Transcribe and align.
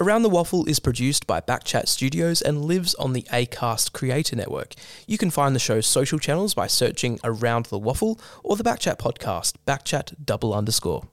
Around 0.00 0.22
the 0.22 0.28
Waffle 0.28 0.64
is 0.66 0.78
produced 0.78 1.26
by 1.26 1.40
Backchat 1.40 1.88
Studios 1.88 2.40
and 2.40 2.64
lives 2.64 2.94
on 2.94 3.14
the 3.14 3.24
Acast 3.32 3.92
Creator 3.92 4.36
Network. 4.36 4.74
You 5.08 5.18
can 5.18 5.28
find 5.28 5.56
the 5.56 5.60
show's 5.60 5.88
social 5.88 6.20
channels 6.20 6.54
by 6.54 6.68
searching 6.68 7.18
Around 7.24 7.66
the 7.66 7.80
Waffle 7.80 8.20
or 8.44 8.54
the 8.54 8.62
Backchat 8.62 8.98
podcast, 8.98 9.54
Backchat 9.66 10.14
double 10.24 10.54
underscore. 10.54 11.08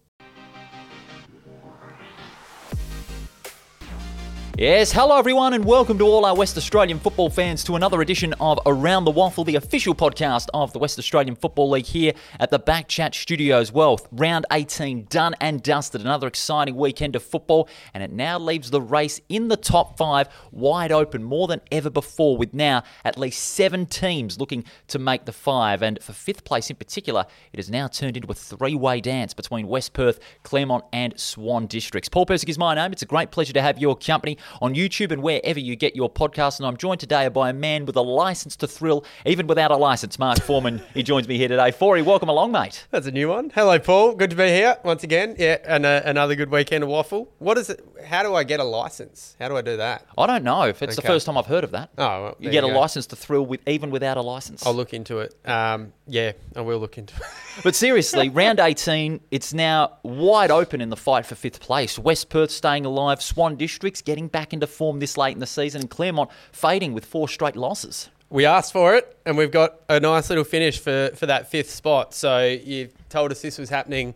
Yes, 4.58 4.94
hello 4.94 5.18
everyone, 5.18 5.54
and 5.54 5.66
welcome 5.66 5.98
to 5.98 6.06
all 6.06 6.24
our 6.24 6.34
West 6.34 6.56
Australian 6.56 6.98
football 6.98 7.30
fans 7.30 7.62
to 7.66 7.76
another 7.76 8.02
edition 8.02 8.34
of 8.40 8.58
Around 8.66 9.04
the 9.04 9.12
Waffle, 9.12 9.44
the 9.44 9.58
official 9.58 9.94
podcast 9.94 10.48
of 10.54 10.72
the 10.72 10.80
West 10.80 10.98
Australian 10.98 11.36
Football 11.36 11.72
League 11.72 11.88
here 11.88 12.14
at 12.40 12.52
the 12.52 12.60
Backchat 12.60 13.14
Studios. 13.14 13.74
Well, 13.74 14.00
round 14.14 14.46
18 14.54 15.08
done 15.10 15.36
and 15.42 15.62
dusted. 15.62 16.00
Another 16.00 16.26
exciting 16.26 16.78
weekend 16.78 17.18
of 17.18 17.24
football, 17.24 17.68
and 17.94 18.02
it 18.02 18.14
now 18.14 18.40
leaves 18.40 18.72
the 18.72 18.80
race 18.80 19.20
in 19.28 19.50
the 19.50 19.58
top 19.58 19.98
five 19.98 20.30
wide 20.54 20.94
open 20.94 21.22
more 21.22 21.48
than 21.48 21.60
ever 21.70 21.90
before, 21.90 22.38
with 22.38 22.54
now 22.54 22.84
at 23.04 23.18
least 23.18 23.44
seven 23.44 23.86
teams 23.86 24.40
looking 24.40 24.64
to 24.88 24.98
make 24.98 25.26
the 25.26 25.34
five. 25.34 25.82
And 25.82 26.02
for 26.02 26.14
fifth 26.14 26.46
place 26.46 26.70
in 26.70 26.78
particular, 26.78 27.26
it 27.52 27.58
has 27.58 27.70
now 27.70 27.90
turned 27.90 28.16
into 28.16 28.32
a 28.32 28.34
three 28.34 28.76
way 28.76 29.02
dance 29.02 29.34
between 29.34 29.68
West 29.68 29.92
Perth, 29.92 30.18
Claremont, 30.44 30.86
and 30.94 31.20
Swan 31.20 31.68
districts. 31.68 32.08
Paul 32.08 32.26
Persick 32.26 32.48
is 32.48 32.58
my 32.58 32.74
name. 32.74 32.94
It's 32.94 33.02
a 33.02 33.06
great 33.06 33.32
pleasure 33.32 33.52
to 33.52 33.62
have 33.62 33.80
your 33.80 33.98
company 33.98 34.38
on 34.62 34.76
YouTube 34.76 35.12
and 35.12 35.22
wherever 35.22 35.60
you 35.60 35.76
get 35.76 35.96
your 35.96 36.10
podcasts. 36.10 36.60
And 36.60 36.68
I'm 36.68 36.78
joined 36.78 37.00
today 37.00 37.28
by 37.30 37.50
a 37.50 37.54
man 37.54 37.86
with 37.86 37.96
a 37.96 38.02
license 38.02 38.56
to 38.58 38.68
thrill, 38.68 39.06
even 39.26 39.48
without 39.48 39.72
a 39.72 39.78
license. 39.78 40.20
Mark 40.20 40.42
Foreman, 40.42 40.82
he 40.94 41.04
joins 41.04 41.28
me 41.28 41.38
here 41.38 41.48
today. 41.48 41.72
Forey, 41.72 42.02
welcome 42.02 42.30
along, 42.30 42.52
mate. 42.52 42.88
That's 42.92 43.08
a 43.08 43.12
new 43.12 43.30
one. 43.30 43.52
Hello, 43.54 43.80
Paul. 43.80 44.16
Good 44.16 44.30
to 44.32 44.36
be 44.36 44.48
here 44.48 44.78
once 44.84 45.04
again. 45.04 45.36
Yeah, 45.38 45.58
and 45.66 45.86
uh, 45.86 46.02
another 46.06 46.36
good 46.36 46.52
weekend 46.52 46.84
of 46.84 46.90
waffle. 46.90 47.32
What 47.40 47.58
is 47.58 47.70
it? 47.70 47.84
How 48.06 48.24
do 48.24 48.36
I 48.36 48.44
get 48.44 48.60
a 48.60 48.64
license? 48.64 49.36
How 49.40 49.50
do 49.50 49.58
I 49.58 49.62
do 49.62 49.78
that? 49.78 50.06
I 50.18 50.28
don't 50.28 50.44
know 50.44 50.64
if 50.64 50.82
it's 50.82 50.96
the 50.96 51.02
first 51.02 51.26
time 51.26 51.38
I've 51.38 51.46
heard 51.48 51.64
of 51.64 51.72
that. 51.72 51.90
Oh, 51.98 52.24
well, 52.24 52.36
you 52.40 52.50
get 52.52 52.64
you 52.64 52.72
a 52.72 52.74
license 52.74 53.08
to 53.08 53.16
thrill 53.16 53.46
with 53.46 53.68
even 53.68 53.90
without 53.90 54.18
a 54.18 54.22
license. 54.22 54.66
I'll 54.66 54.74
look 54.74 54.94
into 54.94 55.20
it. 55.20 55.36
Um, 55.46 55.94
yeah, 56.08 56.34
I 56.56 56.62
will 56.62 56.80
look 56.80 56.98
into 56.98 57.16
it. 57.16 57.22
But 57.64 57.74
seriously, 57.74 58.28
round 58.28 58.60
18, 58.60 59.22
it's 59.32 59.54
now 59.54 59.94
wide 60.04 60.52
open 60.52 60.82
in 60.82 60.90
the 60.90 60.98
fight 60.98 61.26
for 61.26 61.36
fifth 61.36 61.62
place. 61.62 61.98
West 61.98 62.28
Perth 62.28 62.52
staying 62.52 62.86
alive, 62.86 63.22
Swan 63.22 63.56
Districts 63.56 64.02
getting 64.02 64.28
back 64.36 64.52
into 64.54 64.68
form 64.68 65.00
this 65.00 65.16
late 65.18 65.34
in 65.34 65.40
the 65.40 65.48
season, 65.48 65.82
and 65.82 65.90
Claremont 65.90 66.30
fading 66.52 66.94
with 66.94 67.06
four 67.06 67.28
straight 67.30 67.56
losses. 67.56 68.10
we 68.30 68.46
asked 68.46 68.74
for 68.74 68.94
it, 68.96 69.06
and 69.26 69.38
we've 69.38 69.52
got 69.62 69.70
a 69.88 69.98
nice 70.00 70.30
little 70.30 70.44
finish 70.44 70.78
for, 70.80 71.12
for 71.16 71.26
that 71.28 71.50
fifth 71.50 71.70
spot. 71.70 72.14
So 72.14 72.32
you 72.72 72.90
told 73.10 73.32
us 73.32 73.42
this 73.42 73.58
was 73.58 73.70
happening 73.70 74.14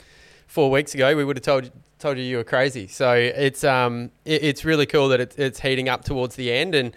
four 0.47 0.69
weeks 0.71 0.93
ago. 0.93 1.15
We 1.15 1.23
would 1.23 1.37
have 1.37 1.43
told 1.45 1.71
told 1.99 2.17
you 2.17 2.23
you 2.23 2.37
were 2.37 2.43
crazy. 2.55 2.87
So 2.87 3.13
it's 3.13 3.63
um 3.63 4.11
it, 4.25 4.43
it's 4.49 4.65
really 4.65 4.85
cool 4.85 5.07
that 5.09 5.19
it's, 5.21 5.35
it's 5.37 5.59
heating 5.59 5.87
up 5.89 6.03
towards 6.03 6.35
the 6.35 6.51
end. 6.51 6.75
And 6.75 6.95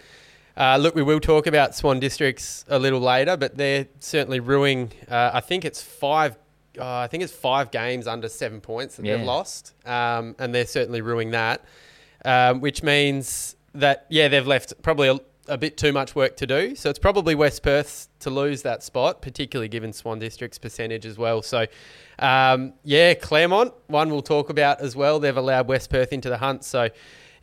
uh, 0.57 0.77
look, 0.77 0.95
we 0.95 1.03
will 1.03 1.19
talk 1.19 1.47
about 1.47 1.75
Swan 1.75 1.99
Districts 1.99 2.65
a 2.67 2.77
little 2.77 2.99
later, 2.99 3.35
but 3.37 3.55
they're 3.57 3.87
certainly 3.99 4.39
ruining. 4.39 4.91
Uh, 5.09 5.31
I 5.33 5.41
think 5.49 5.63
it's 5.65 5.81
five. 5.81 6.35
Uh, 6.79 6.97
I 7.05 7.07
think 7.07 7.21
it's 7.23 7.33
five 7.33 7.69
games 7.71 8.05
under 8.07 8.27
seven 8.27 8.59
points 8.59 8.95
that 8.95 9.05
Yeah. 9.05 9.17
they've 9.17 9.25
lost, 9.25 9.73
um, 9.87 10.35
and 10.39 10.53
they're 10.53 10.65
certainly 10.79 11.01
ruining 11.01 11.31
that. 11.31 11.61
Um, 12.25 12.61
which 12.61 12.83
means 12.83 13.55
that 13.73 14.05
yeah, 14.09 14.27
they've 14.27 14.47
left 14.47 14.81
probably 14.81 15.09
a, 15.09 15.19
a 15.47 15.57
bit 15.57 15.77
too 15.77 15.91
much 15.91 16.15
work 16.15 16.37
to 16.37 16.47
do. 16.47 16.75
So 16.75 16.89
it's 16.89 16.99
probably 16.99 17.35
West 17.35 17.63
Perth 17.63 18.07
to 18.19 18.29
lose 18.29 18.61
that 18.61 18.83
spot, 18.83 19.21
particularly 19.21 19.67
given 19.67 19.91
Swan 19.91 20.19
District's 20.19 20.57
percentage 20.57 21.05
as 21.05 21.17
well. 21.17 21.41
So 21.41 21.65
um, 22.19 22.73
yeah, 22.83 23.13
Claremont 23.13 23.73
one 23.87 24.09
we'll 24.09 24.21
talk 24.21 24.49
about 24.49 24.79
as 24.79 24.95
well. 24.95 25.19
They've 25.19 25.35
allowed 25.35 25.67
West 25.67 25.89
Perth 25.89 26.13
into 26.13 26.29
the 26.29 26.37
hunt, 26.37 26.63
so 26.63 26.89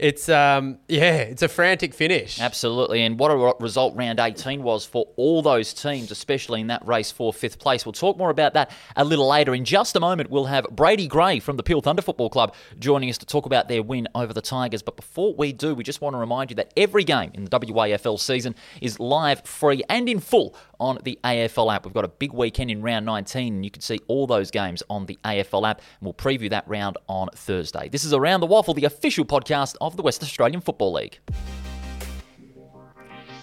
it's 0.01 0.31
um, 0.31 0.79
yeah, 0.89 1.17
it's 1.17 1.43
a 1.43 1.49
frantic 1.49 1.93
finish. 1.93 2.41
Absolutely, 2.41 3.03
and 3.03 3.19
what 3.19 3.31
a 3.31 3.55
result 3.61 3.95
round 3.95 4.19
18 4.19 4.63
was 4.63 4.87
for 4.87 5.07
all 5.17 5.43
those 5.43 5.75
teams, 5.75 6.11
especially 6.11 6.63
in 6.63 6.69
that 6.69 6.87
race 6.87 7.11
for 7.11 7.35
fifth 7.35 7.59
place. 7.59 7.85
We'll 7.85 7.93
talk 7.93 8.17
more 8.17 8.31
about 8.31 8.55
that 8.55 8.71
a 8.97 9.05
little 9.05 9.29
later. 9.29 9.55
In 9.55 9.67
just 9.67 9.95
a 9.97 10.01
moment, 10.01 10.31
we'll 10.31 10.47
have 10.47 10.67
Brady 10.71 11.07
Grey 11.07 11.39
from 11.39 11.59
the 11.59 11.63
Peel 11.63 11.83
Thunder 11.83 12.01
Football 12.01 12.31
Club 12.31 12.55
joining 12.79 13.11
us 13.11 13.19
to 13.19 13.27
talk 13.27 13.45
about 13.45 13.69
their 13.69 13.83
win 13.83 14.09
over 14.15 14.33
the 14.33 14.41
Tigers. 14.41 14.81
But 14.81 14.97
before 14.97 15.35
we 15.35 15.53
do, 15.53 15.75
we 15.75 15.85
just 15.85 16.01
want 16.01 16.15
to 16.15 16.19
remind 16.19 16.51
you 16.51 16.57
that 16.57 16.73
every 16.79 17.05
game 17.05 17.33
in 17.35 17.45
the 17.45 17.51
WAFL 17.51 18.19
season 18.19 18.55
is 18.81 18.99
live, 18.99 19.43
free, 19.45 19.83
and 19.91 20.09
in 20.09 20.19
full 20.19 20.57
on 20.81 20.99
the 21.05 21.19
AFL 21.23 21.75
app. 21.75 21.85
We've 21.85 21.93
got 21.93 22.07
a 22.07 22.09
big 22.09 22.33
weekend 22.33 22.71
in 22.71 22.81
round 22.81 23.05
19, 23.05 23.55
and 23.55 23.65
you 23.65 23.71
can 23.71 23.83
see 23.83 24.01
all 24.09 24.27
those 24.27 24.51
games 24.51 24.83
on 24.89 25.05
the 25.05 25.19
AFL 25.27 25.69
app, 25.69 25.79
and 25.79 26.07
we'll 26.07 26.15
preview 26.15 26.49
that 26.51 26.67
round 26.67 26.97
on 27.07 27.29
Thursday. 27.35 27.91
This 27.91 28.05
is 28.05 28.15
Around 28.15 28.41
the 28.41 28.47
Waffle, 28.47 28.73
the 28.73 28.87
official 28.87 29.27
podcast 29.27 29.77
of 29.83 29.90
the 29.97 30.03
West 30.03 30.23
Australian 30.23 30.61
Football 30.61 30.93
League. 30.93 31.19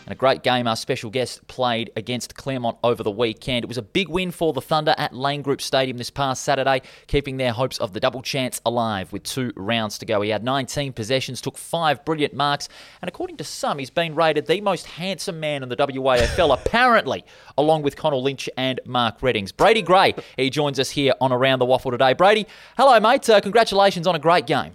And 0.08 0.14
a 0.14 0.16
great 0.16 0.42
game 0.42 0.70
our 0.70 0.78
special 0.78 1.10
guest 1.10 1.46
played 1.48 1.92
against 1.98 2.34
Claremont 2.34 2.78
over 2.82 3.04
the 3.04 3.12
weekend. 3.12 3.66
It 3.66 3.68
was 3.68 3.78
a 3.78 3.82
big 3.82 4.08
win 4.08 4.32
for 4.32 4.54
the 4.54 4.62
Thunder 4.62 4.96
at 4.98 5.14
Lane 5.14 5.42
Group 5.42 5.62
Stadium 5.62 5.98
this 5.98 6.10
past 6.10 6.44
Saturday, 6.44 6.82
keeping 7.08 7.36
their 7.36 7.52
hopes 7.52 7.78
of 7.80 7.92
the 7.92 8.00
double 8.00 8.22
chance 8.22 8.62
alive 8.66 9.12
with 9.12 9.24
two 9.24 9.52
rounds 9.58 9.98
to 9.98 10.06
go. 10.06 10.22
He 10.22 10.30
had 10.30 10.46
19 10.46 10.94
possessions, 10.94 11.42
took 11.42 11.58
five 11.58 12.06
brilliant 12.06 12.34
marks, 12.34 12.70
and 13.02 13.10
according 13.10 13.36
to 13.36 13.44
some, 13.44 13.80
he's 13.80 13.90
been 13.90 14.16
rated 14.16 14.46
the 14.46 14.62
most 14.62 14.86
handsome 14.86 15.42
man 15.42 15.62
in 15.62 15.68
the 15.68 15.76
WAFL, 15.76 16.54
apparently, 16.54 17.26
along 17.58 17.82
with 17.82 17.98
Connell 17.98 18.24
Lynch 18.24 18.50
and 18.56 18.80
Mark 18.86 19.20
Reddings. 19.20 19.54
Brady 19.54 19.82
Grey, 19.82 20.16
he 20.38 20.50
joins 20.50 20.80
us 20.80 20.90
here 20.90 21.16
on 21.20 21.34
Around 21.34 21.60
the 21.60 21.66
Waffle 21.66 21.92
today. 21.92 22.14
Brady, 22.14 22.48
hello, 22.78 22.98
mate. 23.02 23.30
Uh, 23.30 23.42
congratulations 23.42 24.08
on 24.08 24.16
a 24.16 24.20
great 24.20 24.48
game. 24.48 24.72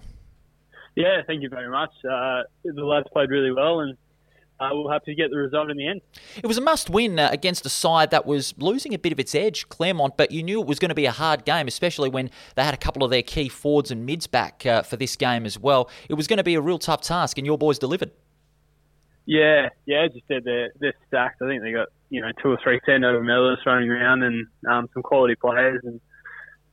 Yeah, 0.95 1.23
thank 1.27 1.43
you 1.43 1.49
very 1.49 1.71
much. 1.71 1.91
Uh, 2.05 2.43
the 2.65 2.85
lads 2.85 3.07
played 3.13 3.31
really 3.31 3.53
well, 3.53 3.81
and 3.81 3.97
uh, 4.61 4.69
we'll 4.73 4.91
happy 4.91 5.13
to 5.13 5.15
get 5.15 5.31
the 5.31 5.37
result 5.37 5.71
in 5.71 5.77
the 5.77 5.89
end. 5.89 6.01
It 6.37 6.47
was 6.47 6.59
a 6.59 6.61
must 6.61 6.91
win 6.91 7.19
uh, 7.19 7.31
against 7.33 7.67
a 7.67 7.69
side 7.69 8.11
that 8.11 8.27
was 8.27 8.55
losing 8.59 8.95
a 8.95 8.99
bit 8.99 9.13
of 9.13 9.19
its 9.19 9.35
edge, 9.35 9.69
Claremont, 9.69 10.17
but 10.17 10.31
you 10.31 10.43
knew 10.43 10.61
it 10.61 10.67
was 10.67 10.79
going 10.79 10.91
to 10.91 10.95
be 10.95 11.07
a 11.07 11.13
hard 11.13 11.45
game, 11.45 11.67
especially 11.67 12.09
when 12.09 12.31
they 12.55 12.63
had 12.63 12.75
a 12.75 12.79
couple 12.79 13.03
of 13.05 13.11
their 13.11 13.23
key 13.23 13.49
forwards 13.49 13.91
and 13.91 14.07
mids 14.07 14.27
back 14.27 14.65
uh, 14.67 14.83
for 14.83 14.97
this 14.97 15.17
game 15.17 15.47
as 15.47 15.59
well. 15.59 15.91
It 16.09 16.15
was 16.15 16.27
going 16.27 16.37
to 16.37 16.45
be 16.45 16.55
a 16.55 16.61
real 16.61 16.79
tough 16.79 17.01
task, 17.01 17.39
and 17.39 17.47
your 17.47 17.59
boys 17.59 17.79
delivered. 17.79 18.11
Yeah, 19.25 19.69
yeah, 19.87 20.05
as 20.05 20.11
you 20.15 20.21
said, 20.29 20.43
they're, 20.45 20.73
they're 20.81 20.95
stacked. 21.09 21.41
I 21.43 21.49
think 21.49 21.63
they 21.63 21.73
got 21.73 21.89
you 22.11 22.21
know 22.21 22.31
two 22.43 22.51
or 22.51 22.59
three 22.63 22.81
turnover 22.81 23.23
medals 23.23 23.61
running 23.65 23.89
around 23.89 24.23
and 24.23 24.47
um, 24.69 24.89
some 24.93 25.03
quality 25.03 25.37
players, 25.37 25.81
and 25.85 26.01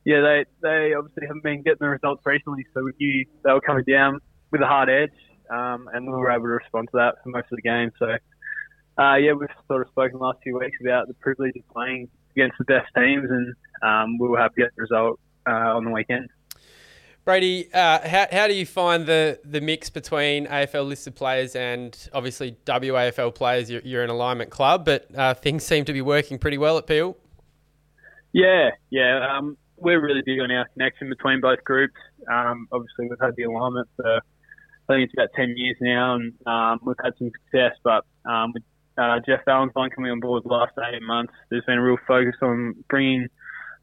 yeah, 0.04 0.20
they 0.20 0.44
they 0.62 0.94
obviously 0.94 1.26
haven't 1.26 1.42
been 1.42 1.62
getting 1.62 1.78
the 1.80 1.88
results 1.88 2.22
recently, 2.24 2.66
so 2.74 2.82
we 2.82 2.92
knew 2.98 3.26
they 3.44 3.52
were 3.52 3.60
coming 3.60 3.84
down 3.84 4.20
with 4.50 4.62
a 4.62 4.66
hard 4.66 4.88
edge, 4.88 5.10
um, 5.50 5.88
and 5.92 6.06
we 6.06 6.12
were 6.12 6.30
able 6.30 6.44
to 6.44 6.48
respond 6.48 6.88
to 6.92 6.96
that 6.96 7.22
for 7.22 7.30
most 7.30 7.46
of 7.52 7.56
the 7.56 7.62
game. 7.62 7.90
So 7.98 8.16
uh, 8.98 9.16
yeah, 9.16 9.32
we've 9.32 9.48
sort 9.66 9.82
of 9.82 9.88
spoken 9.88 10.18
the 10.18 10.24
last 10.24 10.38
few 10.42 10.58
weeks 10.58 10.76
about 10.80 11.08
the 11.08 11.14
privilege 11.14 11.56
of 11.56 11.68
playing 11.68 12.08
against 12.32 12.58
the 12.58 12.64
best 12.64 12.88
teams, 12.94 13.28
and 13.30 13.54
um, 13.82 14.18
we 14.18 14.28
were 14.28 14.38
happy 14.38 14.56
to 14.56 14.62
get 14.62 14.76
the 14.76 14.82
result 14.82 15.20
uh, 15.48 15.76
on 15.76 15.84
the 15.84 15.90
weekend. 15.90 16.28
Brady, 17.24 17.72
uh, 17.72 18.06
how, 18.08 18.26
how 18.32 18.46
do 18.46 18.54
you 18.54 18.66
find 18.66 19.06
the, 19.06 19.38
the 19.44 19.60
mix 19.60 19.90
between 19.90 20.46
AFL 20.46 20.88
listed 20.88 21.14
players 21.14 21.54
and 21.54 22.08
obviously 22.12 22.56
WAFL 22.64 23.34
players? 23.34 23.70
You're, 23.70 23.82
you're 23.82 24.02
an 24.02 24.10
alignment 24.10 24.50
club, 24.50 24.84
but 24.84 25.06
uh, 25.14 25.34
things 25.34 25.64
seem 25.64 25.84
to 25.84 25.92
be 25.92 26.00
working 26.00 26.38
pretty 26.38 26.58
well 26.58 26.78
at 26.78 26.86
Peel. 26.86 27.16
Yeah, 28.32 28.70
yeah. 28.90 29.36
Um, 29.36 29.58
we're 29.80 30.00
really 30.00 30.22
big 30.24 30.40
on 30.40 30.50
our 30.50 30.66
connection 30.72 31.08
between 31.08 31.40
both 31.40 31.62
groups. 31.64 31.96
Um, 32.30 32.68
obviously, 32.72 33.08
we've 33.08 33.20
had 33.20 33.34
the 33.36 33.44
alignment 33.44 33.88
for 33.96 34.16
I 34.16 34.94
think 34.94 35.04
it's 35.04 35.14
about 35.14 35.30
ten 35.36 35.54
years 35.56 35.76
now, 35.80 36.14
and 36.16 36.32
um, 36.46 36.80
we've 36.84 36.96
had 37.02 37.12
some 37.18 37.30
success. 37.44 37.76
But 37.82 38.04
um, 38.28 38.52
with 38.52 38.62
uh, 38.98 39.20
Geoff 39.26 39.40
Valentine 39.44 39.90
coming 39.90 40.10
on 40.10 40.20
board 40.20 40.42
the 40.44 40.48
last 40.48 40.72
eight 40.92 41.02
months, 41.02 41.32
there's 41.48 41.64
been 41.64 41.78
a 41.78 41.82
real 41.82 41.98
focus 42.06 42.34
on 42.42 42.74
bringing 42.88 43.28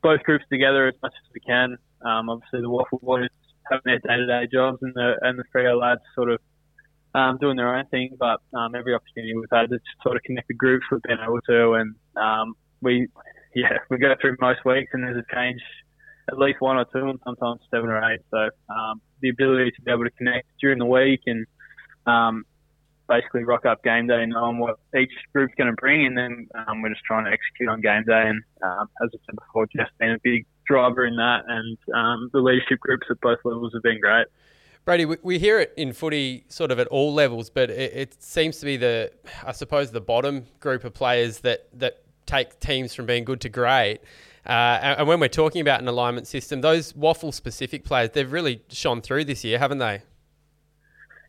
both 0.04 0.22
groups 0.24 0.46
together 0.52 0.88
as 0.88 0.96
much 1.02 1.14
as 1.24 1.34
we 1.34 1.40
can. 1.40 1.78
Um, 2.06 2.30
obviously, 2.30 2.62
the 2.62 2.70
Waffle 2.70 3.00
Boys 3.02 3.30
having 3.72 3.82
their 3.86 4.00
day-to-day 4.00 4.50
jobs, 4.52 4.80
and 4.82 4.94
the 4.94 5.16
and 5.22 5.40
the 5.40 5.44
Freo 5.56 5.80
lads 5.80 6.02
sort 6.14 6.30
of 6.32 6.40
um, 7.16 7.38
doing 7.40 7.58
their 7.58 7.74
own 7.74 7.86
thing. 7.88 8.16
But 8.20 8.42
um, 8.54 8.76
every 8.76 8.94
opportunity 8.94 9.34
we've 9.34 9.46
had 9.52 9.70
to 9.70 9.80
sort 10.04 10.18
of 10.18 10.24
connect 10.24 10.50
the 10.50 10.56
groups, 10.56 10.86
we've 10.92 11.02
been 11.04 11.20
able 11.24 11.42
to, 11.50 11.74
and 11.74 11.96
um, 12.18 12.54
we 12.82 13.08
yeah, 13.56 13.78
we 13.90 13.98
go 13.98 14.14
through 14.20 14.36
most 14.40 14.64
weeks 14.66 14.92
and 14.94 15.04
there's 15.04 15.18
a 15.18 15.36
change 15.36 15.62
at 16.30 16.38
least 16.38 16.60
one 16.62 16.78
or 16.78 16.86
two 16.86 17.10
and 17.10 17.20
sometimes 17.24 17.62
seven 17.72 17.90
or 17.90 18.12
eight. 18.12 18.22
So 18.32 18.50
um, 18.74 19.02
the 19.22 19.30
ability 19.30 19.72
to 19.72 19.82
be 19.82 19.92
able 19.92 20.04
to 20.04 20.12
connect 20.12 20.48
during 20.60 20.80
the 20.80 20.86
week 20.86 21.22
and 21.26 21.46
um, 22.06 22.46
basically 23.08 23.44
rock 23.44 23.66
up 23.66 23.84
game 23.84 24.08
day 24.08 24.26
knowing 24.26 24.60
what 24.60 24.78
each 24.98 25.12
group's 25.34 25.54
going 25.58 25.70
to 25.70 25.76
bring 25.76 26.06
and 26.06 26.18
then 26.18 26.48
um, 26.68 26.82
we're 26.82 26.90
just 26.90 27.04
trying 27.06 27.26
to 27.26 27.32
execute 27.32 27.70
on 27.70 27.82
game 27.82 28.04
day. 28.06 28.24
And 28.28 28.44
um, 28.64 28.88
as 29.04 29.10
I 29.14 29.18
said 29.26 29.36
before, 29.36 29.68
Geoff's 29.68 29.92
been 30.00 30.12
a 30.12 30.20
big 30.24 30.46
driver 30.68 31.06
in 31.06 31.16
that 31.16 31.44
and 31.48 31.78
um, 31.96 32.30
the 32.34 32.40
leadership 32.40 32.80
groups 32.80 33.08
at 33.10 33.20
both 33.22 33.40
levels 33.46 33.72
have 33.74 33.84
been 33.84 34.00
great. 34.02 34.28
Brady, 34.84 35.06
we, 35.06 35.18
we 35.22 35.38
hear 35.40 35.60
it 35.60 35.74
in 35.76 35.92
footy 35.92 36.46
sort 36.48 36.72
of 36.72 36.80
at 36.80 36.88
all 36.88 37.14
levels, 37.14 37.50
but 37.50 37.70
it, 37.70 37.94
it 37.94 38.24
seems 38.24 38.60
to 38.60 38.66
be 38.66 38.78
the, 38.78 39.12
I 39.46 39.52
suppose, 39.52 39.92
the 39.92 40.00
bottom 40.00 40.46
group 40.62 40.86
of 40.86 40.94
players 40.94 41.40
that, 41.40 41.68
that 41.80 42.04
take 42.26 42.58
teams 42.60 42.94
from 42.94 43.06
being 43.06 43.26
good 43.26 43.42
to 43.42 43.50
great. 43.50 44.00
Uh, 44.48 44.80
and, 44.82 45.00
and 45.00 45.08
when 45.08 45.20
we're 45.20 45.28
talking 45.28 45.60
about 45.60 45.82
an 45.82 45.88
alignment 45.88 46.26
system, 46.26 46.62
those 46.62 46.96
waffle 46.96 47.32
specific 47.32 47.84
players, 47.84 48.12
they've 48.14 48.32
really 48.32 48.62
shone 48.70 49.02
through 49.02 49.26
this 49.26 49.44
year, 49.44 49.60
haven't 49.60 49.80
they? 49.80 50.02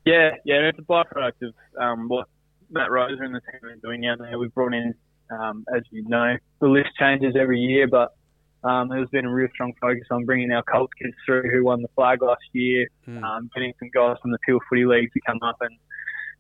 Yeah, 0.05 0.31
yeah, 0.45 0.69
it's 0.69 0.79
a 0.79 0.83
byproduct 0.83 1.43
of 1.43 1.55
um, 1.81 2.09
what 2.09 2.29
Matt 2.71 2.91
Roser 2.91 3.25
and 3.25 3.35
the 3.35 3.41
team 3.41 3.69
are 3.69 3.77
doing 3.77 4.07
out 4.07 4.19
there. 4.19 4.39
We've 4.39 4.55
brought 4.55 4.73
in, 4.73 4.95
um, 5.31 5.65
as 5.75 5.83
you 5.91 6.09
know, 6.09 6.37
the 6.61 6.69
list 6.69 6.91
changes 6.99 7.35
every 7.39 7.59
year, 7.59 7.89
but 7.89 8.15
um, 8.65 8.89
there's 8.89 9.09
been 9.11 9.25
a 9.27 9.33
real 9.33 9.49
strong 9.53 9.73
focus 9.81 10.05
on 10.11 10.25
bringing 10.25 10.51
our 10.53 10.63
Colts 10.63 10.93
kids 10.95 11.15
through 11.27 11.51
who 11.51 11.65
won 11.65 11.83
the 11.83 11.89
flag 11.95 12.23
last 12.23 12.43
year, 12.53 12.89
Hmm. 13.05 13.23
um, 13.25 13.51
getting 13.55 13.73
some 13.79 13.91
guys 13.93 14.17
from 14.23 14.31
the 14.31 14.39
Peel 14.47 14.59
Footy 14.69 14.85
League 14.85 15.13
to 15.13 15.21
come 15.27 15.41
up 15.43 15.57
and, 15.61 15.77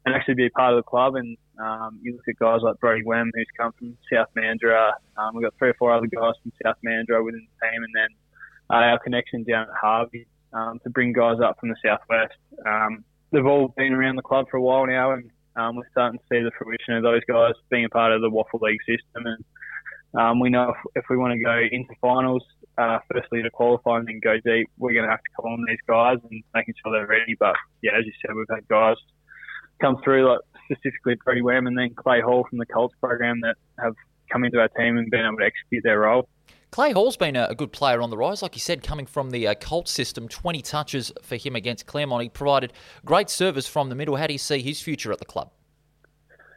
and 0.06 0.14
actually 0.14 0.34
be 0.34 0.46
a 0.46 0.50
part 0.50 0.74
of 0.74 0.78
the 0.78 0.82
club. 0.88 1.16
And 1.16 1.36
um, 1.58 1.98
you 2.02 2.12
look 2.12 2.28
at 2.28 2.38
guys 2.38 2.60
like 2.62 2.78
Brody 2.80 3.02
Wem, 3.04 3.30
who's 3.34 3.46
come 3.56 3.72
from 3.72 3.96
South 4.12 4.28
Mandurah. 4.36 4.92
Um, 5.16 5.34
we've 5.34 5.44
got 5.44 5.54
three 5.58 5.70
or 5.70 5.74
four 5.74 5.92
other 5.92 6.06
guys 6.06 6.34
from 6.42 6.52
South 6.64 6.76
Mandurah 6.84 7.24
within 7.24 7.46
the 7.46 7.66
team, 7.66 7.82
and 7.82 7.94
then 7.94 8.08
uh, 8.70 8.90
our 8.90 8.98
connection 8.98 9.44
down 9.44 9.62
at 9.62 9.76
Harvey 9.80 10.26
um, 10.52 10.78
to 10.84 10.90
bring 10.90 11.12
guys 11.12 11.38
up 11.44 11.58
from 11.58 11.70
the 11.70 11.76
southwest. 11.84 12.34
Um, 12.66 13.04
they've 13.32 13.46
all 13.46 13.74
been 13.76 13.92
around 13.92 14.16
the 14.16 14.22
club 14.22 14.46
for 14.50 14.56
a 14.56 14.62
while 14.62 14.86
now, 14.86 15.12
and 15.12 15.30
um, 15.56 15.76
we're 15.76 15.88
starting 15.90 16.18
to 16.18 16.24
see 16.30 16.42
the 16.42 16.52
fruition 16.56 16.94
of 16.94 17.02
those 17.02 17.22
guys 17.28 17.52
being 17.70 17.84
a 17.84 17.88
part 17.88 18.12
of 18.12 18.20
the 18.20 18.30
Waffle 18.30 18.60
League 18.62 18.80
system. 18.86 19.26
And 19.26 19.44
um, 20.14 20.40
we 20.40 20.50
know 20.50 20.70
if, 20.70 21.02
if 21.02 21.04
we 21.10 21.16
want 21.16 21.32
to 21.32 21.44
go 21.44 21.58
into 21.70 21.94
finals, 22.00 22.44
uh, 22.78 22.98
firstly 23.12 23.42
to 23.42 23.50
qualify 23.50 23.98
and 23.98 24.06
then 24.06 24.20
go 24.22 24.36
deep, 24.44 24.70
we're 24.78 24.92
going 24.92 25.04
to 25.04 25.10
have 25.10 25.18
to 25.18 25.30
call 25.36 25.52
on 25.52 25.64
these 25.68 25.82
guys 25.88 26.18
and 26.30 26.42
making 26.54 26.74
sure 26.80 26.92
they're 26.92 27.08
ready. 27.08 27.34
But 27.38 27.56
yeah, 27.82 27.98
as 27.98 28.06
you 28.06 28.12
said, 28.24 28.36
we've 28.36 28.46
had 28.48 28.66
guys 28.68 28.96
come 29.80 29.96
through, 30.02 30.30
like 30.30 30.40
specifically 30.70 31.16
Brody 31.24 31.42
Wham 31.42 31.66
and 31.66 31.76
then 31.76 31.94
Clay 31.94 32.20
Hall 32.20 32.46
from 32.48 32.58
the 32.58 32.66
Colts 32.66 32.94
program 33.00 33.40
that 33.42 33.56
have 33.78 33.94
come 34.30 34.44
into 34.44 34.58
our 34.58 34.68
team 34.68 34.98
and 34.98 35.10
been 35.10 35.24
able 35.24 35.38
to 35.38 35.44
execute 35.44 35.82
their 35.84 36.00
role. 36.00 36.28
Clay 36.70 36.92
Hall's 36.92 37.16
been 37.16 37.34
a, 37.34 37.54
good 37.54 37.72
player 37.72 38.02
on 38.02 38.10
the 38.10 38.16
rise, 38.16 38.42
like 38.42 38.54
you 38.54 38.60
said, 38.60 38.82
coming 38.82 39.06
from 39.06 39.30
the 39.30 39.48
uh, 39.48 39.54
Colts 39.54 39.90
system. 39.90 40.28
20 40.28 40.60
touches 40.60 41.10
for 41.22 41.36
him 41.36 41.56
against 41.56 41.86
Claremont. 41.86 42.22
He 42.22 42.28
provided 42.28 42.74
great 43.06 43.30
service 43.30 43.66
from 43.66 43.88
the 43.88 43.94
middle. 43.94 44.16
How 44.16 44.26
do 44.26 44.34
you 44.34 44.38
see 44.38 44.60
his 44.60 44.80
future 44.80 45.10
at 45.10 45.18
the 45.18 45.24
club? 45.24 45.50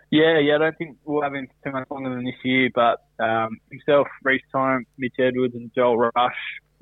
Yeah, 0.09 0.39
yeah, 0.39 0.55
I 0.55 0.57
don't 0.57 0.77
think 0.77 0.97
we'll 1.05 1.23
have 1.23 1.33
him 1.33 1.47
too 1.63 1.71
much 1.71 1.89
longer 1.89 2.09
than 2.09 2.25
this 2.25 2.35
year, 2.43 2.69
but 2.75 3.05
um, 3.23 3.57
himself, 3.71 4.07
Reece 4.23 4.41
Time, 4.51 4.85
Mitch 4.97 5.15
Edwards, 5.17 5.55
and 5.55 5.71
Joel 5.73 5.97
Rush, 5.97 6.35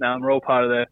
um, 0.03 0.21
we're 0.21 0.31
all 0.31 0.41
part 0.41 0.63
of 0.63 0.71
the 0.71 0.87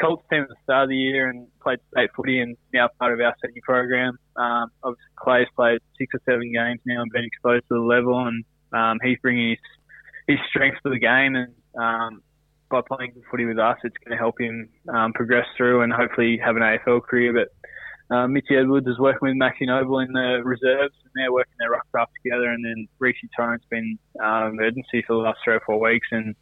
Colts 0.00 0.24
team 0.30 0.42
at 0.42 0.48
the 0.48 0.56
start 0.64 0.84
of 0.84 0.88
the 0.88 0.96
year 0.96 1.28
and 1.28 1.46
played 1.62 1.78
state 1.92 2.10
footy 2.16 2.40
and 2.40 2.56
now 2.72 2.88
part 2.98 3.12
of 3.12 3.20
our 3.20 3.34
senior 3.44 3.62
program. 3.62 4.18
Um, 4.36 4.70
obviously, 4.82 5.12
Clay's 5.16 5.48
played 5.54 5.80
six 5.98 6.14
or 6.14 6.20
seven 6.28 6.52
games 6.52 6.80
now 6.84 7.02
and 7.02 7.10
been 7.12 7.24
exposed 7.24 7.64
to 7.68 7.74
the 7.74 7.80
level, 7.80 8.26
and 8.26 8.44
um, 8.72 8.98
he's 9.02 9.18
bringing 9.22 9.50
his, 9.50 9.58
his 10.26 10.38
strength 10.48 10.78
to 10.84 10.90
the 10.90 10.98
game. 10.98 11.36
And 11.36 11.54
um, 11.78 12.22
by 12.70 12.80
playing 12.86 13.14
footy 13.30 13.44
with 13.44 13.58
us, 13.58 13.76
it's 13.84 13.96
going 14.04 14.16
to 14.16 14.20
help 14.20 14.40
him 14.40 14.68
um, 14.92 15.12
progress 15.12 15.46
through 15.56 15.82
and 15.82 15.92
hopefully 15.92 16.38
have 16.44 16.56
an 16.56 16.62
AFL 16.62 17.02
career. 17.02 17.32
But 17.32 18.14
uh, 18.14 18.26
Mitchy 18.26 18.56
Edwards 18.56 18.86
is 18.86 18.98
working 18.98 19.28
with 19.28 19.36
Maxie 19.36 19.66
Noble 19.66 20.00
in 20.00 20.12
the 20.12 20.40
reserves, 20.44 20.94
and 21.04 21.12
they're 21.14 21.32
working 21.32 21.54
their 21.58 21.70
rough 21.70 21.86
draft 21.92 22.12
together. 22.22 22.50
And 22.50 22.64
then 22.64 22.88
Rishi 22.98 23.28
Torrent's 23.36 23.66
been 23.70 23.98
uh, 24.22 24.48
emergency 24.48 25.04
for 25.06 25.14
the 25.14 25.22
last 25.22 25.38
three 25.44 25.54
or 25.54 25.62
four 25.64 25.80
weeks, 25.80 26.08
and 26.10 26.34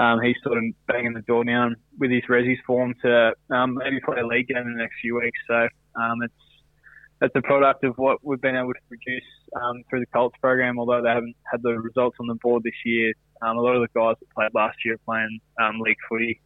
um, 0.00 0.20
he's 0.22 0.36
sort 0.42 0.56
of 0.56 0.64
banging 0.86 1.12
the 1.12 1.20
door 1.22 1.44
down 1.44 1.76
with 1.98 2.10
his 2.10 2.22
resis 2.28 2.56
form 2.66 2.94
to 3.02 3.32
um, 3.50 3.74
maybe 3.74 4.00
play 4.00 4.20
a 4.20 4.26
league 4.26 4.48
game 4.48 4.56
in 4.56 4.72
the 4.72 4.78
next 4.78 4.94
few 5.02 5.16
weeks. 5.16 5.38
So 5.46 5.68
um, 6.00 6.22
it's 6.22 6.34
it's 7.22 7.36
a 7.36 7.42
product 7.42 7.84
of 7.84 7.98
what 7.98 8.16
we've 8.22 8.40
been 8.40 8.56
able 8.56 8.72
to 8.72 8.80
produce 8.88 9.28
um, 9.60 9.82
through 9.90 10.00
the 10.00 10.06
Colts 10.06 10.36
program. 10.40 10.78
Although 10.78 11.02
they 11.02 11.10
haven't 11.10 11.36
had 11.50 11.62
the 11.62 11.78
results 11.78 12.16
on 12.18 12.28
the 12.28 12.34
board 12.36 12.62
this 12.62 12.72
year, 12.86 13.12
um, 13.42 13.58
a 13.58 13.60
lot 13.60 13.76
of 13.76 13.82
the 13.82 13.88
guys 13.94 14.16
that 14.20 14.30
played 14.30 14.54
last 14.54 14.78
year 14.86 14.94
are 14.94 15.04
playing 15.04 15.38
um, 15.62 15.80
league 15.80 15.98
footy. 16.08 16.40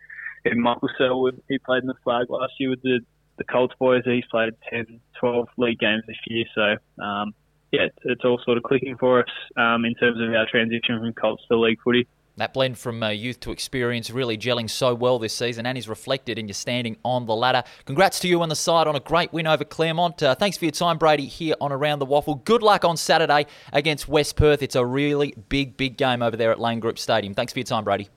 Even 0.44 0.60
Michael 0.60 0.90
Selwood, 0.98 1.40
he 1.48 1.58
played 1.58 1.82
in 1.82 1.86
the 1.86 1.94
flag 2.02 2.28
last 2.30 2.54
year 2.58 2.70
with 2.70 2.82
the 2.82 3.00
the 3.38 3.44
Colts 3.44 3.74
boys. 3.78 4.02
He's 4.04 4.24
played 4.30 4.52
10, 4.70 5.00
12 5.20 5.48
league 5.58 5.78
games 5.78 6.02
this 6.06 6.16
year. 6.26 6.44
So, 6.54 7.02
um, 7.02 7.34
yeah, 7.72 7.82
it's, 7.82 7.98
it's 8.04 8.24
all 8.24 8.40
sort 8.44 8.58
of 8.58 8.62
clicking 8.62 8.96
for 8.96 9.20
us 9.20 9.30
um, 9.56 9.84
in 9.84 9.94
terms 9.94 10.20
of 10.20 10.32
our 10.34 10.46
transition 10.48 11.00
from 11.00 11.12
Colts 11.14 11.42
to 11.50 11.58
league 11.58 11.78
footy. 11.82 12.06
That 12.36 12.52
blend 12.52 12.78
from 12.78 13.00
uh, 13.00 13.10
youth 13.10 13.38
to 13.40 13.52
experience 13.52 14.10
really 14.10 14.36
gelling 14.36 14.68
so 14.68 14.92
well 14.92 15.20
this 15.20 15.32
season 15.32 15.66
and 15.66 15.78
is 15.78 15.88
reflected 15.88 16.36
in 16.36 16.48
your 16.48 16.54
standing 16.54 16.96
on 17.04 17.26
the 17.26 17.34
ladder. 17.34 17.62
Congrats 17.84 18.18
to 18.20 18.28
you 18.28 18.42
on 18.42 18.48
the 18.48 18.56
side 18.56 18.88
on 18.88 18.96
a 18.96 19.00
great 19.00 19.32
win 19.32 19.46
over 19.46 19.62
Claremont. 19.62 20.20
Uh, 20.20 20.34
thanks 20.34 20.56
for 20.56 20.64
your 20.64 20.72
time, 20.72 20.98
Brady, 20.98 21.26
here 21.26 21.54
on 21.60 21.70
Around 21.70 22.00
the 22.00 22.06
Waffle. 22.06 22.34
Good 22.34 22.60
luck 22.60 22.84
on 22.84 22.96
Saturday 22.96 23.46
against 23.72 24.08
West 24.08 24.34
Perth. 24.34 24.64
It's 24.64 24.74
a 24.74 24.84
really 24.84 25.32
big, 25.48 25.76
big 25.76 25.96
game 25.96 26.22
over 26.22 26.36
there 26.36 26.50
at 26.50 26.58
Lane 26.58 26.80
Group 26.80 26.98
Stadium. 26.98 27.34
Thanks 27.34 27.52
for 27.52 27.60
your 27.60 27.66
time, 27.66 27.84
Brady. 27.84 28.08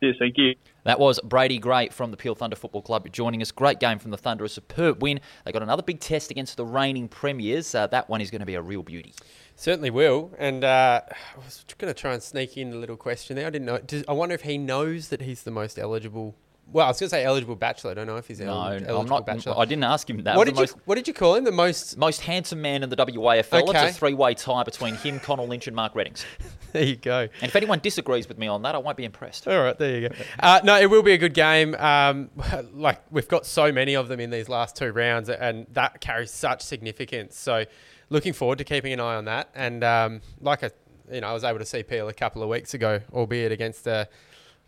Yes, 0.00 0.14
thank 0.18 0.38
you. 0.38 0.54
That 0.84 0.98
was 0.98 1.20
Brady 1.20 1.58
Grey 1.58 1.88
from 1.90 2.10
the 2.10 2.16
Peel 2.16 2.34
Thunder 2.34 2.56
Football 2.56 2.82
Club 2.82 3.06
joining 3.12 3.40
us. 3.40 3.52
Great 3.52 3.78
game 3.78 4.00
from 4.00 4.10
the 4.10 4.16
Thunder, 4.16 4.44
a 4.44 4.48
superb 4.48 5.00
win. 5.00 5.20
They 5.44 5.52
got 5.52 5.62
another 5.62 5.82
big 5.82 6.00
test 6.00 6.32
against 6.32 6.56
the 6.56 6.64
reigning 6.64 7.06
premiers. 7.06 7.72
Uh, 7.72 7.86
that 7.88 8.08
one 8.08 8.20
is 8.20 8.30
going 8.30 8.40
to 8.40 8.46
be 8.46 8.54
a 8.54 8.62
real 8.62 8.82
beauty. 8.82 9.14
Certainly 9.62 9.90
will. 9.90 10.32
And 10.38 10.64
uh, 10.64 11.02
I 11.08 11.38
was 11.38 11.64
going 11.78 11.94
to 11.94 11.94
try 11.98 12.12
and 12.14 12.20
sneak 12.20 12.56
in 12.56 12.72
a 12.72 12.76
little 12.76 12.96
question 12.96 13.36
there. 13.36 13.46
I 13.46 13.50
didn't 13.50 13.66
know. 13.66 13.78
Does, 13.78 14.02
I 14.08 14.12
wonder 14.12 14.34
if 14.34 14.42
he 14.42 14.58
knows 14.58 15.10
that 15.10 15.22
he's 15.22 15.44
the 15.44 15.52
most 15.52 15.78
eligible. 15.78 16.34
Well, 16.72 16.84
I 16.84 16.88
was 16.88 16.98
going 16.98 17.06
to 17.10 17.10
say 17.10 17.22
eligible 17.24 17.54
bachelor. 17.54 17.92
I 17.92 17.94
don't 17.94 18.08
know 18.08 18.16
if 18.16 18.26
he's 18.26 18.40
No, 18.40 18.60
eligible, 18.60 18.98
I'm 18.98 19.06
not. 19.06 19.24
bachelor. 19.24 19.54
I 19.56 19.64
didn't 19.64 19.84
ask 19.84 20.10
him 20.10 20.24
that. 20.24 20.36
what 20.36 20.46
did 20.46 20.56
you 20.56 20.62
most, 20.62 20.76
What 20.84 20.96
did 20.96 21.06
you 21.06 21.14
call 21.14 21.36
him? 21.36 21.44
The 21.44 21.52
most. 21.52 21.96
most 21.96 22.22
handsome 22.22 22.60
man 22.60 22.82
in 22.82 22.88
the 22.90 22.96
WAFL? 22.96 23.68
Okay. 23.68 23.86
It's 23.86 23.96
a 23.96 23.98
three-way 24.00 24.34
tie 24.34 24.64
between 24.64 24.96
him, 24.96 25.20
Connell 25.20 25.46
Lynch, 25.46 25.68
and 25.68 25.76
Mark 25.76 25.94
Reddings. 25.94 26.24
There 26.72 26.82
you 26.82 26.96
go. 26.96 27.20
And 27.20 27.30
if 27.42 27.54
anyone 27.54 27.80
disagrees 27.80 28.26
with 28.28 28.38
me 28.38 28.46
on 28.46 28.62
that, 28.62 28.74
I 28.74 28.78
won't 28.78 28.96
be 28.96 29.04
impressed. 29.04 29.46
All 29.46 29.62
right, 29.62 29.78
there 29.78 30.00
you 30.00 30.08
go. 30.08 30.14
Uh, 30.40 30.60
no, 30.64 30.80
it 30.80 30.88
will 30.88 31.02
be 31.02 31.12
a 31.12 31.18
good 31.18 31.34
game. 31.34 31.74
Um, 31.74 32.30
like 32.72 33.02
we've 33.10 33.28
got 33.28 33.44
so 33.44 33.70
many 33.70 33.94
of 33.94 34.08
them 34.08 34.20
in 34.20 34.30
these 34.30 34.48
last 34.48 34.74
two 34.74 34.90
rounds, 34.90 35.28
and 35.28 35.66
that 35.72 36.00
carries 36.00 36.30
such 36.30 36.62
significance. 36.62 37.36
So, 37.36 37.66
looking 38.12 38.32
forward 38.32 38.58
to 38.58 38.64
keeping 38.64 38.92
an 38.92 39.00
eye 39.00 39.16
on 39.16 39.24
that. 39.24 39.48
And 39.54 39.82
um, 39.82 40.20
like 40.40 40.62
I, 40.62 40.70
you 41.10 41.22
know, 41.22 41.28
I 41.28 41.32
was 41.32 41.44
able 41.44 41.58
to 41.58 41.66
see 41.66 41.82
Peel 41.82 42.08
a 42.08 42.14
couple 42.14 42.42
of 42.42 42.48
weeks 42.48 42.74
ago, 42.74 43.00
albeit 43.12 43.50
against 43.50 43.86
a, 43.86 44.08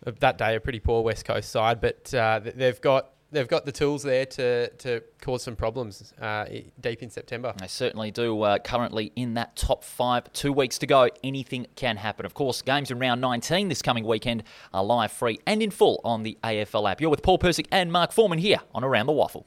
that 0.05 0.39
day 0.39 0.57
a 0.57 0.61
pretty 0.61 0.81
poor 0.81 1.03
West 1.03 1.25
Coast 1.25 1.51
side, 1.51 1.81
but 1.81 2.13
uh, 2.13 2.41
they've 2.43 2.81
got 2.81 3.11
they've 3.31 3.49
got 3.49 3.67
the 3.67 3.73
tools 3.73 4.03
there 4.03 4.25
to 4.25 4.69
to 4.69 5.03
cause 5.21 5.43
some 5.43 5.57
problems 5.57 6.13
uh, 6.21 6.47
deep 6.81 7.03
in 7.03 7.11
September. 7.11 7.55
They 7.59 7.67
certainly 7.67 8.11
do. 8.11 8.43
Uh, 8.43 8.59
currently 8.59 9.13
in 9.17 9.35
that 9.35 9.57
top 9.57 9.85
five, 9.85 10.33
two 10.33 10.53
weeks 10.53 10.79
to 10.79 10.87
go. 10.87 11.09
Anything 11.23 11.67
can 11.77 11.97
happen. 11.97 12.27
Of 12.27 12.35
course, 12.35 12.63
games 12.63 12.91
in 12.91 12.99
round 12.99 13.21
19 13.21 13.69
this 13.69 13.83
coming 13.83 14.05
weekend 14.05 14.45
are 14.73 14.85
live, 14.85 15.13
free, 15.13 15.39
and 15.47 15.63
in 15.63 15.71
full 15.71 16.01
on 16.05 16.23
the 16.23 16.39
AFL 16.45 16.91
app. 16.91 17.01
You're 17.01 17.11
with 17.11 17.23
Paul 17.23 17.39
Persick 17.39 17.67
and 17.71 17.91
Mark 17.91 18.13
Foreman 18.13 18.39
here 18.39 18.61
on 18.75 18.85
Around 18.85 19.07
the 19.07 19.13
Waffle. 19.13 19.47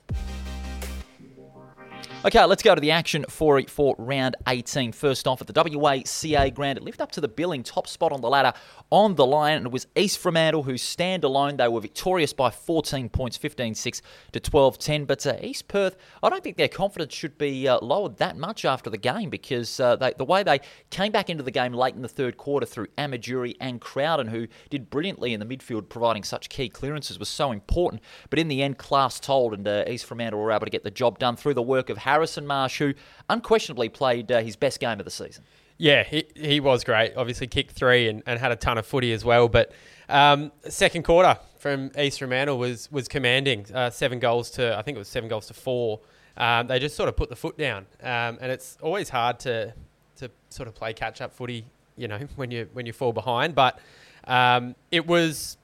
Okay, 2.26 2.44
let's 2.44 2.64
go 2.64 2.74
to 2.74 2.82
the 2.82 2.92
action 2.92 3.26
for 3.30 3.62
for 3.68 3.96
round 4.00 4.36
18. 4.48 4.92
First 4.92 5.28
off, 5.28 5.40
at 5.40 5.48
the 5.48 5.54
WACA 5.54 6.52
Grand, 6.52 6.78
it 6.78 6.84
lived 6.84 7.00
up 7.00 7.12
to 7.12 7.22
the 7.22 7.28
billing 7.28 7.62
top 7.62 7.88
spot 7.88 8.12
on 8.12 8.22
the 8.22 8.28
ladder 8.28 8.54
on 8.92 9.16
the 9.16 9.26
line, 9.26 9.58
and 9.58 9.68
it 9.68 9.72
was 9.72 9.86
East 9.96 10.18
Fremantle 10.18 10.64
who 10.64 10.78
stand 10.78 11.24
alone. 11.24 11.58
They 11.58 11.68
were 11.68 11.80
victorious 11.80 12.34
by 12.34 12.50
14 12.50 13.10
points, 13.10 13.38
15-6 13.38 14.02
to 14.32 14.40
12-10. 14.40 15.06
But 15.06 15.28
uh, 15.28 15.36
East 15.42 15.68
Perth, 15.68 15.96
I 16.24 16.30
don't 16.30 16.44
think 16.44 16.58
their 16.58 16.68
confidence 16.68 17.14
should 17.14 17.38
be 17.38 17.68
uh, 17.68 17.80
lowered 17.82 18.18
that 18.18 18.36
much 18.36 18.66
after 18.66 18.90
the 18.90 18.98
game 18.98 19.30
because 19.30 19.80
uh, 19.80 19.96
they, 19.96 20.14
the 20.18 20.26
way 20.26 20.42
they 20.42 20.60
came 20.90 21.12
back 21.12 21.30
into 21.30 21.44
the 21.44 21.52
game 21.52 21.74
late 21.74 21.96
in 21.96 22.02
the 22.02 22.08
third 22.08 22.38
quarter 22.38 22.66
through 22.66 22.88
Amajuri 22.98 23.56
and 23.62 23.80
Crowden, 23.80 24.28
who 24.28 24.48
did 24.72 24.90
brilliantly 24.90 25.34
in 25.34 25.40
the 25.40 25.46
midfield, 25.46 25.88
providing 25.88 26.24
such 26.24 26.50
key 26.50 26.68
clearances, 26.68 27.20
was 27.20 27.30
so 27.30 27.52
important. 27.52 28.02
But 28.32 28.40
in 28.40 28.48
the 28.48 28.64
end, 28.64 28.80
class 28.80 29.20
told, 29.20 29.54
and 29.54 29.68
uh, 29.68 29.84
East 29.88 30.06
Fremantle 30.06 30.40
were 30.40 30.52
able 30.52 30.66
to 30.66 30.72
get 30.72 30.84
the 30.84 30.92
job 30.92 31.20
done 31.20 31.36
through 31.36 31.54
the 31.54 31.62
work 31.62 31.90
of 31.90 31.98
Harrison 32.08 32.48
Marsh, 32.48 32.80
who 32.80 32.94
unquestionably 33.30 33.90
played 33.90 34.32
uh, 34.32 34.42
his 34.42 34.56
best 34.56 34.80
game 34.80 35.00
of 35.00 35.06
the 35.06 35.12
season. 35.12 35.44
Yeah, 35.78 36.04
he, 36.04 36.26
he 36.36 36.60
was 36.60 36.86
great. 36.86 37.14
Obviously, 37.18 37.48
kicked 37.48 37.72
three 37.72 38.08
and, 38.08 38.24
and 38.26 38.40
had 38.40 38.52
a 38.52 38.56
ton 38.56 38.78
of 38.78 38.86
footy 38.86 39.12
as 39.12 39.26
well. 39.26 39.48
But 39.50 39.74
um, 40.08 40.52
second 40.70 41.04
quarter 41.04 41.38
from 41.60 41.92
East 42.00 42.20
Fremantle 42.20 42.58
was 42.58 42.90
was 42.92 43.08
commanding. 43.08 43.66
Uh, 43.74 43.90
seven 43.90 44.20
goals 44.20 44.50
to 44.52 44.78
I 44.78 44.82
think 44.82 44.96
it 44.96 45.00
was 45.00 45.10
seven 45.10 45.30
goals 45.30 45.48
to 45.48 45.54
four. 45.54 46.00
Um, 46.38 46.68
they 46.68 46.80
just 46.80 46.96
sort 46.96 47.10
of 47.10 47.16
put 47.18 47.30
the 47.30 47.36
foot 47.36 47.58
down, 47.58 47.86
um, 48.02 48.38
and 48.40 48.52
it's 48.52 48.78
always 48.82 49.10
hard 49.10 49.40
to 49.42 49.74
to 50.16 50.32
sort 50.50 50.68
of 50.68 50.76
play 50.76 50.94
catch 50.94 51.22
up 51.22 51.34
footy. 51.34 51.66
You 51.98 52.08
know, 52.08 52.20
when 52.38 52.52
you 52.52 52.70
when 52.74 52.86
you 52.86 52.94
fall 52.94 53.12
behind, 53.12 53.54
but 53.54 53.80
um, 54.28 54.76
it 54.92 55.06
was 55.06 55.58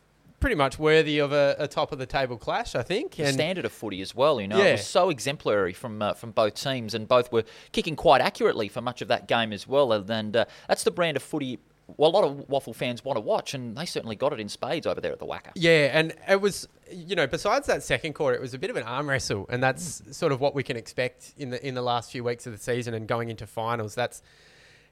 pretty 0.43 0.55
much 0.57 0.77
worthy 0.77 1.19
of 1.19 1.31
a, 1.31 1.55
a 1.57 1.67
top 1.67 1.93
of 1.93 1.99
the 1.99 2.05
table 2.05 2.35
clash, 2.37 2.75
I 2.75 2.83
think. 2.83 3.15
The 3.15 3.31
standard 3.31 3.63
of 3.63 3.71
footy 3.71 4.01
as 4.01 4.13
well, 4.13 4.41
you 4.41 4.47
know, 4.49 4.57
Yeah. 4.57 4.65
it 4.65 4.71
was 4.73 4.85
so 4.87 5.09
exemplary 5.09 5.71
from 5.71 6.01
uh, 6.01 6.13
from 6.13 6.31
both 6.31 6.55
teams, 6.55 6.93
and 6.93 7.07
both 7.07 7.31
were 7.31 7.45
kicking 7.71 7.95
quite 7.95 8.19
accurately 8.19 8.67
for 8.67 8.81
much 8.81 9.01
of 9.01 9.07
that 9.07 9.27
game 9.27 9.53
as 9.53 9.65
well. 9.67 9.93
And 9.93 10.35
uh, 10.35 10.45
that's 10.67 10.83
the 10.83 10.91
brand 10.91 11.15
of 11.17 11.23
footy. 11.23 11.59
Well, 11.97 12.09
a 12.09 12.13
lot 12.13 12.23
of 12.23 12.49
waffle 12.49 12.73
fans 12.73 13.03
want 13.05 13.17
to 13.17 13.21
watch, 13.21 13.53
and 13.53 13.75
they 13.77 13.85
certainly 13.85 14.15
got 14.15 14.31
it 14.33 14.39
in 14.39 14.49
spades 14.49 14.85
over 14.87 14.99
there 15.01 15.11
at 15.11 15.19
the 15.19 15.25
WACA. 15.25 15.51
Yeah, 15.55 15.89
and 15.93 16.13
it 16.29 16.39
was, 16.41 16.67
you 16.91 17.15
know, 17.15 17.27
besides 17.27 17.67
that 17.67 17.83
second 17.83 18.13
quarter, 18.13 18.35
it 18.35 18.41
was 18.41 18.53
a 18.53 18.59
bit 18.59 18.69
of 18.69 18.75
an 18.77 18.83
arm 18.83 19.09
wrestle, 19.09 19.45
and 19.49 19.61
that's 19.63 20.01
sort 20.15 20.31
of 20.31 20.39
what 20.41 20.55
we 20.55 20.63
can 20.63 20.77
expect 20.77 21.33
in 21.37 21.49
the 21.51 21.65
in 21.65 21.73
the 21.75 21.81
last 21.81 22.11
few 22.11 22.23
weeks 22.23 22.45
of 22.47 22.51
the 22.53 22.57
season 22.59 22.93
and 22.93 23.07
going 23.07 23.29
into 23.29 23.45
finals. 23.47 23.95
That's, 23.95 24.21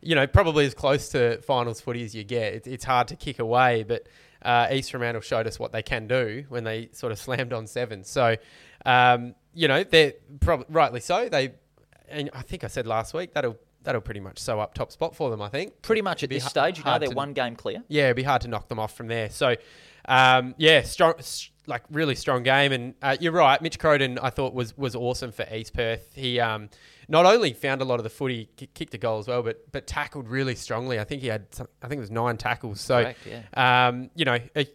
you 0.01 0.15
know, 0.15 0.27
probably 0.27 0.65
as 0.65 0.73
close 0.73 1.09
to 1.09 1.41
finals 1.41 1.79
footy 1.81 2.03
as 2.03 2.13
you 2.15 2.23
get. 2.23 2.53
It, 2.53 2.67
it's 2.67 2.85
hard 2.85 3.07
to 3.09 3.15
kick 3.15 3.39
away, 3.39 3.83
but 3.83 4.07
uh, 4.43 4.67
East 4.71 4.91
Fremantle 4.91 5.21
showed 5.21 5.47
us 5.47 5.59
what 5.59 5.71
they 5.71 5.81
can 5.83 6.07
do 6.07 6.45
when 6.49 6.63
they 6.63 6.89
sort 6.93 7.11
of 7.11 7.19
slammed 7.19 7.53
on 7.53 7.67
seven. 7.67 8.03
So, 8.03 8.35
um, 8.85 9.35
you 9.53 9.67
know, 9.67 9.83
they're 9.83 10.13
prob- 10.39 10.65
rightly 10.69 10.99
so. 10.99 11.29
They 11.29 11.53
and 12.09 12.29
I 12.33 12.41
think 12.41 12.63
I 12.63 12.67
said 12.67 12.87
last 12.87 13.13
week 13.13 13.33
that'll 13.33 13.57
that'll 13.83 14.01
pretty 14.01 14.19
much 14.19 14.37
sew 14.39 14.59
up 14.59 14.73
top 14.73 14.91
spot 14.91 15.15
for 15.15 15.29
them. 15.29 15.41
I 15.41 15.49
think 15.49 15.81
Pretty 15.81 16.01
much 16.01 16.17
at 16.19 16.23
It'd 16.23 16.29
be 16.29 16.35
this 16.35 16.43
ha- 16.43 16.49
stage, 16.49 16.77
you 16.79 16.83
know, 16.83 16.99
they're 16.99 17.09
to- 17.09 17.15
one 17.15 17.33
game 17.33 17.55
clear. 17.55 17.83
yeah, 17.87 18.05
it'd 18.05 18.15
be 18.15 18.23
hard 18.23 18.41
to 18.43 18.47
knock 18.47 18.67
them 18.67 18.79
off 18.79 18.95
from 18.95 19.07
there. 19.07 19.29
So, 19.29 19.55
um, 20.05 20.55
yeah, 20.57 20.81
strong, 20.81 21.13
like 21.67 21.83
really 21.91 22.15
strong 22.15 22.43
game. 22.43 22.71
And 22.71 22.93
uh, 23.01 23.17
you're 23.19 23.31
right, 23.31 23.61
Mitch 23.61 23.79
Crowden, 23.79 24.19
I 24.19 24.29
thought 24.29 24.53
was 24.53 24.77
was 24.77 24.95
awesome 24.95 25.31
for 25.31 25.45
East 25.53 25.73
Perth. 25.73 26.09
He 26.15 26.39
um, 26.39 26.69
not 27.07 27.25
only 27.25 27.53
found 27.53 27.81
a 27.81 27.85
lot 27.85 27.99
of 27.99 28.03
the 28.03 28.09
footy, 28.09 28.49
ki- 28.55 28.69
kicked 28.73 28.93
a 28.93 28.97
goal 28.97 29.19
as 29.19 29.27
well, 29.27 29.43
but 29.43 29.71
but 29.71 29.87
tackled 29.87 30.27
really 30.27 30.55
strongly. 30.55 30.99
I 30.99 31.03
think 31.03 31.21
he 31.21 31.27
had, 31.27 31.53
some, 31.53 31.67
I 31.81 31.87
think 31.87 31.99
it 31.99 32.01
was 32.01 32.11
nine 32.11 32.37
tackles. 32.37 32.81
So, 32.81 33.03
Correct, 33.03 33.19
yeah. 33.27 33.87
um, 33.87 34.09
you 34.15 34.25
know, 34.25 34.39
a, 34.55 34.67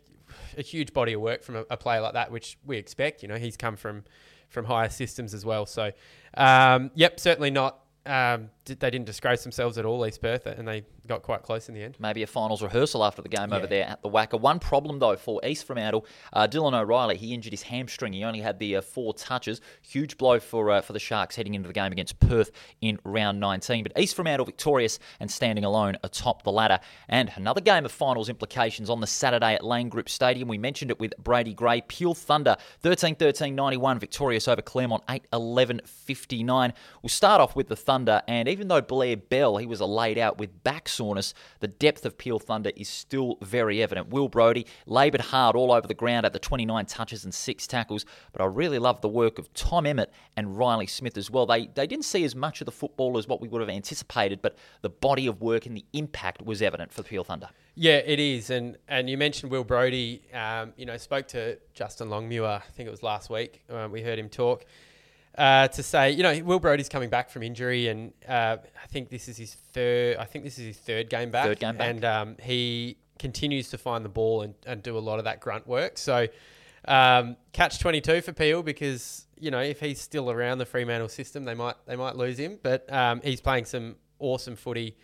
a 0.56 0.62
huge 0.62 0.92
body 0.92 1.14
of 1.14 1.21
work 1.21 1.42
from 1.42 1.56
a, 1.56 1.64
a 1.71 1.76
player 1.76 2.00
like 2.00 2.14
that, 2.14 2.30
which 2.30 2.59
we 2.64 2.76
expect. 2.76 3.23
You 3.23 3.28
know, 3.28 3.37
he's 3.37 3.56
come 3.56 3.76
from 3.76 4.04
from 4.49 4.64
higher 4.64 4.88
systems 4.88 5.35
as 5.35 5.45
well. 5.45 5.66
So, 5.66 5.92
um, 6.35 6.90
yep, 6.95 7.18
certainly 7.18 7.50
not. 7.50 7.80
Um, 8.06 8.50
did, 8.66 8.80
they 8.80 8.90
didn't 8.90 9.06
disgrace 9.06 9.42
themselves 9.42 9.78
at 9.78 9.87
all, 9.87 10.06
East 10.06 10.20
Perth, 10.20 10.44
and 10.46 10.68
they 10.68 10.85
got 11.06 11.23
quite 11.23 11.42
close 11.42 11.68
in 11.68 11.75
the 11.75 11.82
end. 11.82 11.96
maybe 11.99 12.23
a 12.23 12.26
finals 12.26 12.62
rehearsal 12.62 13.04
after 13.04 13.23
the 13.23 13.28
game 13.28 13.52
over 13.52 13.66
there 13.66 13.87
at 13.87 14.02
the 14.02 14.11
WACA. 14.11 14.38
One 14.38 14.58
problem 14.58 14.99
though 14.99 15.16
for 15.16 15.40
East 15.44 15.66
Fremantle, 15.66 16.04
uh, 16.32 16.46
Dylan 16.46 16.78
O'Reilly, 16.78 17.16
he 17.16 17.32
injured 17.32 17.52
his 17.52 17.62
hamstring. 17.62 18.12
He 18.12 18.25
only 18.25 18.40
had 18.40 18.58
the 18.58 18.76
uh, 18.76 18.80
four 18.82 19.14
touches. 19.14 19.61
Huge 19.82 20.18
blow 20.18 20.38
for 20.40 20.70
uh, 20.70 20.80
for 20.82 20.92
the 20.92 20.99
Sharks 20.99 21.37
heading 21.37 21.54
into 21.54 21.68
the 21.68 21.73
game 21.73 21.92
against 21.92 22.18
Perth 22.20 22.50
in 22.80 22.99
round 23.04 23.40
19. 23.40 23.85
But 23.85 23.99
East 23.99 24.16
Fremantle 24.16 24.44
victorious 24.44 24.99
and 25.20 25.30
standing 25.30 25.64
alone 25.64 25.96
atop 26.02 26.42
the 26.42 26.52
ladder. 26.52 26.80
And 27.08 27.32
another 27.37 27.61
game 27.61 27.85
of 27.85 27.92
finals 27.92 28.28
implications 28.28 28.90
on 28.90 29.00
the 29.00 29.06
Saturday 29.06 29.54
at 29.54 29.64
Lane 29.64 29.88
Group 29.88 30.08
Stadium. 30.08 30.49
We 30.49 30.58
mentioned 30.58 30.90
it 30.90 30.99
with 30.99 31.14
Brady 31.18 31.54
Grey. 31.54 31.82
Peel 31.82 32.14
Thunder 32.14 32.56
13-13-91 32.82 33.99
victorious 34.00 34.49
over 34.49 34.61
Claremont 34.62 35.06
8-11-59. 35.06 36.73
We'll 37.02 37.08
start 37.08 37.40
off 37.40 37.54
with 37.54 37.68
the 37.68 37.76
Thunder, 37.76 38.23
and 38.26 38.49
even 38.56 38.68
though 38.68 38.80
Blair 38.80 39.18
Bell 39.18 39.58
he 39.58 39.66
was 39.66 39.82
laid 39.82 40.16
out 40.16 40.38
with 40.38 40.64
back 40.64 40.88
soreness, 40.88 41.34
the 41.60 41.68
depth 41.68 42.06
of 42.06 42.16
Peel 42.16 42.38
Thunder 42.38 42.72
is 42.75 42.88
still 42.88 43.36
very 43.42 43.82
evident. 43.82 44.08
Will 44.08 44.30
Brodie 44.30 44.66
laboured 44.86 45.20
hard 45.20 45.56
all 45.56 45.70
over 45.70 45.86
the 45.86 45.92
ground 45.92 46.25
at 46.25 46.32
the 46.32 46.38
29 46.38 46.86
touches 46.86 47.25
and 47.25 47.34
six 47.34 47.66
tackles, 47.66 48.06
but 48.32 48.40
I 48.40 48.46
really 48.46 48.78
love 48.78 49.02
the 49.02 49.10
work 49.10 49.38
of 49.38 49.52
Tom 49.52 49.84
Emmett 49.84 50.10
and 50.38 50.56
Riley 50.56 50.86
Smith 50.86 51.18
as 51.18 51.30
well. 51.30 51.44
They 51.44 51.66
they 51.66 51.86
didn't 51.86 52.06
see 52.06 52.25
as 52.25 52.34
much 52.34 52.62
of 52.62 52.64
the 52.64 52.72
football 52.72 53.18
as 53.18 53.28
what 53.28 53.42
we 53.42 53.48
would 53.48 53.60
have 53.60 53.68
anticipated, 53.68 54.40
but 54.40 54.56
the 54.80 54.90
body 54.90 55.26
of 55.26 55.42
work 55.42 55.66
and 55.66 55.76
the 55.76 55.84
impact 55.92 56.40
was 56.40 56.62
evident 56.62 56.92
for 56.92 57.02
Peel 57.02 57.25
Thunder. 57.25 57.50
Yeah, 57.75 57.96
it 57.96 58.18
is, 58.18 58.48
and 58.48 58.78
and 58.88 59.10
you 59.10 59.18
mentioned 59.18 59.52
Will 59.52 59.64
Brodie. 59.64 60.22
Um, 60.32 60.72
you 60.78 60.86
know, 60.86 60.96
spoke 60.96 61.28
to 61.28 61.58
Justin 61.75 62.08
Longmuir. 62.08 62.46
I 62.46 62.62
think 62.72 62.86
it 62.86 62.90
was 62.90 63.02
last 63.02 63.28
week. 63.28 63.64
Um, 63.68 63.92
we 63.92 64.00
heard 64.00 64.18
him 64.18 64.30
talk 64.30 64.64
uh, 65.37 65.69
to 65.69 65.83
say, 65.83 66.11
you 66.11 66.23
know, 66.23 66.43
Will 66.45 66.59
Brodie's 66.59 66.88
coming 66.88 67.11
back 67.11 67.31
from 67.31 67.43
injury, 67.43 67.88
and 67.88 68.12
uh, 68.28 68.57
I 68.83 68.87
think 68.88 69.11
this 69.11 69.28
is 69.28 69.37
his 69.37 69.55
third. 69.55 70.16
I 70.16 70.25
think 70.25 70.45
this 70.45 70.59
is 70.59 70.66
his 70.66 70.76
third 70.78 71.11
game 71.11 71.31
back. 71.31 71.47
Third 71.47 71.61
game 71.61 71.76
back. 71.76 71.88
and 71.88 72.05
um, 72.05 72.37
he 72.40 72.97
continues 73.19 73.71
to 73.71 73.78
find 73.78 74.05
the 74.05 74.09
ball 74.11 74.43
and, 74.43 74.55
and 74.66 74.83
do 74.83 74.97
a 74.97 75.00
lot 75.00 75.19
of 75.19 75.25
that 75.25 75.40
grunt 75.40 75.66
work. 75.66 75.99
So, 75.99 76.26
um, 76.87 77.37
catch 77.52 77.78
twenty 77.78 78.00
two 78.00 78.21
for 78.21 78.33
Peel 78.33 78.62
because 78.62 79.26
you 79.38 79.50
know 79.50 79.61
if 79.61 79.81
he's 79.81 80.00
still 80.00 80.31
around 80.31 80.59
the 80.59 80.66
Fremantle 80.66 81.09
system, 81.09 81.45
they 81.45 81.55
might 81.55 81.76
they 81.87 81.97
might 81.97 82.16
lose 82.16 82.38
him, 82.38 82.59
but 82.62 82.90
um, 82.93 83.21
he's 83.23 83.40
playing 83.40 83.66
some 83.66 83.97
awesome 84.19 84.57
footy 84.57 84.97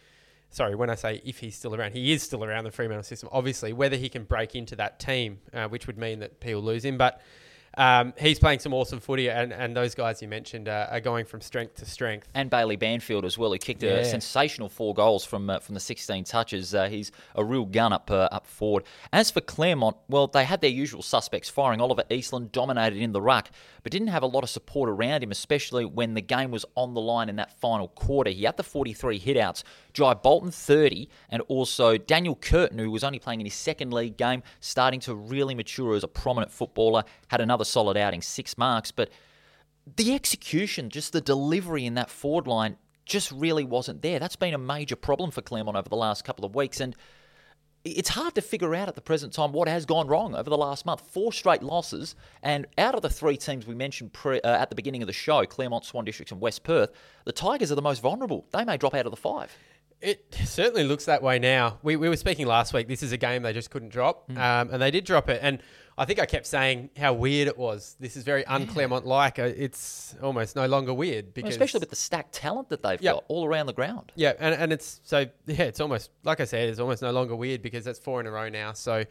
sorry, 0.52 0.74
when 0.74 0.90
I 0.90 0.94
say 0.94 1.20
if 1.24 1.38
he's 1.38 1.56
still 1.56 1.74
around, 1.74 1.92
he 1.92 2.12
is 2.12 2.22
still 2.22 2.44
around 2.44 2.64
the 2.64 2.70
Fremantle 2.70 3.02
system. 3.02 3.28
Obviously, 3.32 3.72
whether 3.72 3.96
he 3.96 4.08
can 4.08 4.24
break 4.24 4.54
into 4.54 4.76
that 4.76 5.00
team, 5.00 5.40
uh, 5.52 5.66
which 5.68 5.86
would 5.86 5.98
mean 5.98 6.20
that 6.20 6.40
Peel 6.40 6.60
lose 6.60 6.84
him, 6.84 6.96
but 6.96 7.20
um, 7.76 8.12
he's 8.18 8.38
playing 8.38 8.58
some 8.58 8.74
awesome 8.74 9.00
footy, 9.00 9.30
and, 9.30 9.52
and 9.52 9.76
those 9.76 9.94
guys 9.94 10.20
you 10.20 10.28
mentioned 10.28 10.68
uh, 10.68 10.88
are 10.90 11.00
going 11.00 11.24
from 11.24 11.40
strength 11.40 11.76
to 11.76 11.86
strength. 11.86 12.28
and 12.34 12.50
Bailey 12.50 12.76
Banfield 12.76 13.24
as 13.24 13.38
well, 13.38 13.52
who 13.52 13.58
kicked 13.58 13.82
a 13.82 14.04
sensational 14.04 14.68
four 14.68 14.94
goals 14.94 15.24
from 15.24 15.48
uh, 15.48 15.58
from 15.58 15.74
the 15.74 15.80
16 15.80 16.24
touches. 16.24 16.74
Uh, 16.74 16.88
he's 16.88 17.12
a 17.34 17.44
real 17.44 17.64
gun 17.64 17.92
up 17.92 18.10
uh, 18.10 18.28
up 18.30 18.46
forward. 18.46 18.84
As 19.12 19.30
for 19.30 19.40
Claremont, 19.40 19.96
well, 20.08 20.26
they 20.26 20.44
had 20.44 20.60
their 20.60 20.70
usual 20.70 21.02
suspects 21.02 21.48
firing. 21.48 21.80
Oliver 21.80 22.04
Eastland 22.10 22.52
dominated 22.52 22.98
in 22.98 23.12
the 23.12 23.22
ruck, 23.22 23.50
but 23.82 23.92
didn't 23.92 24.08
have 24.08 24.22
a 24.22 24.26
lot 24.26 24.44
of 24.44 24.50
support 24.50 24.90
around 24.90 25.22
him, 25.22 25.30
especially 25.30 25.84
when 25.84 26.14
the 26.14 26.20
game 26.20 26.50
was 26.50 26.64
on 26.74 26.94
the 26.94 27.00
line 27.00 27.28
in 27.28 27.36
that 27.36 27.58
final 27.58 27.88
quarter. 27.88 28.30
He 28.30 28.44
had 28.44 28.56
the 28.56 28.62
43 28.62 29.18
hitouts. 29.18 29.62
Jai 29.92 30.14
Bolton 30.14 30.50
30, 30.50 31.08
and 31.28 31.42
also 31.42 31.96
Daniel 31.96 32.36
Curtin, 32.36 32.78
who 32.78 32.90
was 32.90 33.04
only 33.04 33.18
playing 33.18 33.40
in 33.40 33.46
his 33.46 33.54
second 33.54 33.92
league 33.92 34.16
game, 34.16 34.42
starting 34.60 35.00
to 35.00 35.14
really 35.14 35.54
mature 35.54 35.94
as 35.94 36.04
a 36.04 36.08
prominent 36.08 36.50
footballer, 36.50 37.04
had 37.28 37.40
another 37.40 37.64
solid 37.64 37.96
outing, 37.96 38.22
six 38.22 38.56
marks, 38.56 38.90
but 38.90 39.10
the 39.96 40.14
execution, 40.14 40.90
just 40.90 41.12
the 41.12 41.20
delivery 41.20 41.86
in 41.86 41.94
that 41.94 42.10
forward 42.10 42.46
line, 42.46 42.76
just 43.04 43.32
really 43.32 43.64
wasn't 43.64 44.00
there. 44.02 44.18
That's 44.18 44.36
been 44.36 44.54
a 44.54 44.58
major 44.58 44.96
problem 44.96 45.30
for 45.30 45.42
Claremont 45.42 45.76
over 45.76 45.88
the 45.88 45.96
last 45.96 46.24
couple 46.24 46.44
of 46.44 46.54
weeks, 46.54 46.80
and 46.80 46.94
it's 47.84 48.10
hard 48.10 48.36
to 48.36 48.40
figure 48.40 48.74
out 48.76 48.88
at 48.88 48.94
the 48.94 49.00
present 49.00 49.32
time 49.32 49.52
what 49.52 49.66
has 49.66 49.84
gone 49.84 50.06
wrong 50.06 50.36
over 50.36 50.48
the 50.48 50.56
last 50.56 50.86
month. 50.86 51.00
Four 51.00 51.32
straight 51.32 51.62
losses, 51.62 52.14
and 52.42 52.66
out 52.78 52.94
of 52.94 53.02
the 53.02 53.10
three 53.10 53.36
teams 53.36 53.66
we 53.66 53.74
mentioned 53.74 54.12
pre, 54.12 54.40
uh, 54.40 54.56
at 54.56 54.68
the 54.68 54.76
beginning 54.76 55.02
of 55.02 55.08
the 55.08 55.12
show, 55.12 55.44
Claremont, 55.44 55.84
Swan 55.84 56.04
Districts, 56.04 56.30
and 56.30 56.40
West 56.40 56.62
Perth, 56.62 56.92
the 57.24 57.32
Tigers 57.32 57.72
are 57.72 57.76
the 57.76 57.82
most 57.82 58.00
vulnerable. 58.00 58.46
They 58.52 58.64
may 58.64 58.76
drop 58.76 58.94
out 58.94 59.06
of 59.06 59.10
the 59.10 59.16
five. 59.16 59.56
It 60.02 60.34
certainly 60.44 60.82
looks 60.84 61.04
that 61.04 61.22
way 61.22 61.38
now. 61.38 61.78
We, 61.82 61.94
we 61.96 62.08
were 62.08 62.16
speaking 62.16 62.46
last 62.46 62.74
week. 62.74 62.88
This 62.88 63.02
is 63.02 63.12
a 63.12 63.16
game 63.16 63.42
they 63.42 63.52
just 63.52 63.70
couldn't 63.70 63.90
drop, 63.90 64.26
Hmm. 64.30 64.36
um, 64.38 64.70
and 64.72 64.82
they 64.82 64.90
did 64.90 65.04
drop 65.04 65.28
it. 65.28 65.38
And 65.42 65.60
I 65.96 66.04
think 66.06 66.18
I 66.18 66.26
kept 66.26 66.46
saying 66.46 66.90
how 66.96 67.12
weird 67.12 67.46
it 67.48 67.56
was. 67.56 67.96
This 68.00 68.16
is 68.16 68.24
very 68.24 68.44
un-Claremont 68.46 69.06
like. 69.06 69.38
Uh, 69.38 69.42
It's 69.54 70.16
almost 70.22 70.56
no 70.56 70.66
longer 70.66 70.92
weird 70.92 71.32
because 71.34 71.50
Especially 71.54 71.80
with 71.80 71.90
the 71.90 71.96
stacked 71.96 72.32
talent 72.34 72.68
that 72.70 72.82
they've 72.82 73.00
Yep. 73.00 73.14
got 73.14 73.24
all 73.28 73.44
around 73.46 73.66
the 73.66 73.72
ground. 73.74 74.10
Yeah, 74.16 74.32
and, 74.40 74.54
and 74.54 74.72
it's 74.72 75.00
so 75.04 75.26
yeah, 75.46 75.64
it's 75.64 75.80
almost 75.80 76.10
like 76.24 76.40
I 76.40 76.46
said, 76.46 76.68
it's 76.68 76.80
almost 76.80 77.02
no 77.02 77.12
longer 77.12 77.36
weird 77.36 77.62
because 77.62 77.84
that's 77.84 77.98
four 78.00 78.20
in 78.20 78.26
a 78.26 78.30
row 78.30 78.48
now. 78.48 78.72
So 78.72 79.04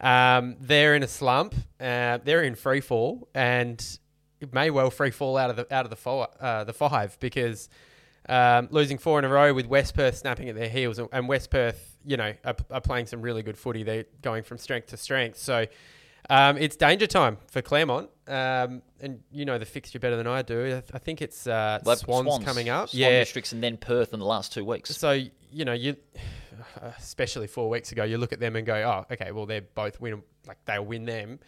um, 0.00 0.56
they're 0.60 0.94
in 0.94 1.02
a 1.02 1.08
slump. 1.08 1.54
Uh, 1.80 2.18
they're 2.22 2.42
in 2.42 2.54
free 2.54 2.80
fall, 2.80 3.28
and 3.34 3.84
it 4.40 4.52
may 4.54 4.70
well 4.70 4.90
free 4.90 5.10
fall 5.10 5.36
out 5.36 5.50
of 5.50 5.56
the 5.56 5.74
out 5.74 5.84
of 5.86 5.90
the 5.90 5.96
four, 5.96 6.28
uh, 6.40 6.64
the 6.64 6.72
five 6.72 7.18
because 7.20 7.68
um, 8.30 8.68
losing 8.70 8.96
four 8.96 9.18
in 9.18 9.24
a 9.26 9.28
row 9.28 9.52
with 9.52 9.66
West 9.66 9.94
Perth 9.94 10.16
snapping 10.16 10.48
at 10.48 10.54
their 10.54 10.68
heels, 10.68 10.98
and- 10.98 11.28
West 11.28 11.50
Perth, 11.50 11.98
you 12.06 12.16
know, 12.16 12.32
are, 12.44 12.56
are 12.70 12.80
playing 12.80 13.06
some 13.06 13.20
really 13.20 13.42
good 13.42 13.58
footy. 13.58 13.82
They're 13.82 14.06
going 14.22 14.42
from 14.44 14.56
strength 14.58 14.88
to 14.88 14.96
strength. 14.96 15.38
So. 15.38 15.66
Um, 16.28 16.58
it's 16.58 16.76
danger 16.76 17.08
time 17.08 17.38
for 17.50 17.60
Claremont, 17.60 18.08
um, 18.28 18.82
and 19.00 19.20
you 19.32 19.44
know 19.46 19.58
the 19.58 19.64
fixture 19.64 19.98
better 19.98 20.16
than 20.16 20.28
I 20.28 20.42
do. 20.42 20.60
I, 20.66 20.68
th- 20.68 20.84
I 20.94 20.98
think 20.98 21.22
it's 21.22 21.46
uh, 21.46 21.80
They've- 21.84 21.96
Swans, 21.98 22.44
coming 22.44 22.68
up. 22.68 22.90
Swan 22.90 23.00
yeah, 23.00 23.18
Districts, 23.20 23.52
and 23.52 23.60
then 23.62 23.76
Perth 23.78 24.12
in 24.12 24.20
the 24.20 24.26
last 24.26 24.52
two 24.52 24.64
weeks. 24.64 24.94
so 24.96 25.10
you 25.50 25.64
know 25.64 25.72
you, 25.72 25.96
especially 26.98 27.46
four 27.46 27.68
weeks 27.68 27.90
ago, 27.90 28.04
you 28.04 28.18
look 28.18 28.32
at 28.32 28.38
them 28.38 28.54
and 28.54 28.66
go, 28.66 28.74
oh, 28.74 29.12
okay, 29.12 29.32
well 29.32 29.46
they're 29.46 29.62
both 29.74 30.00
win, 30.00 30.22
like 30.46 30.58
they'll 30.66 30.84
win 30.84 31.04
them, 31.04 31.40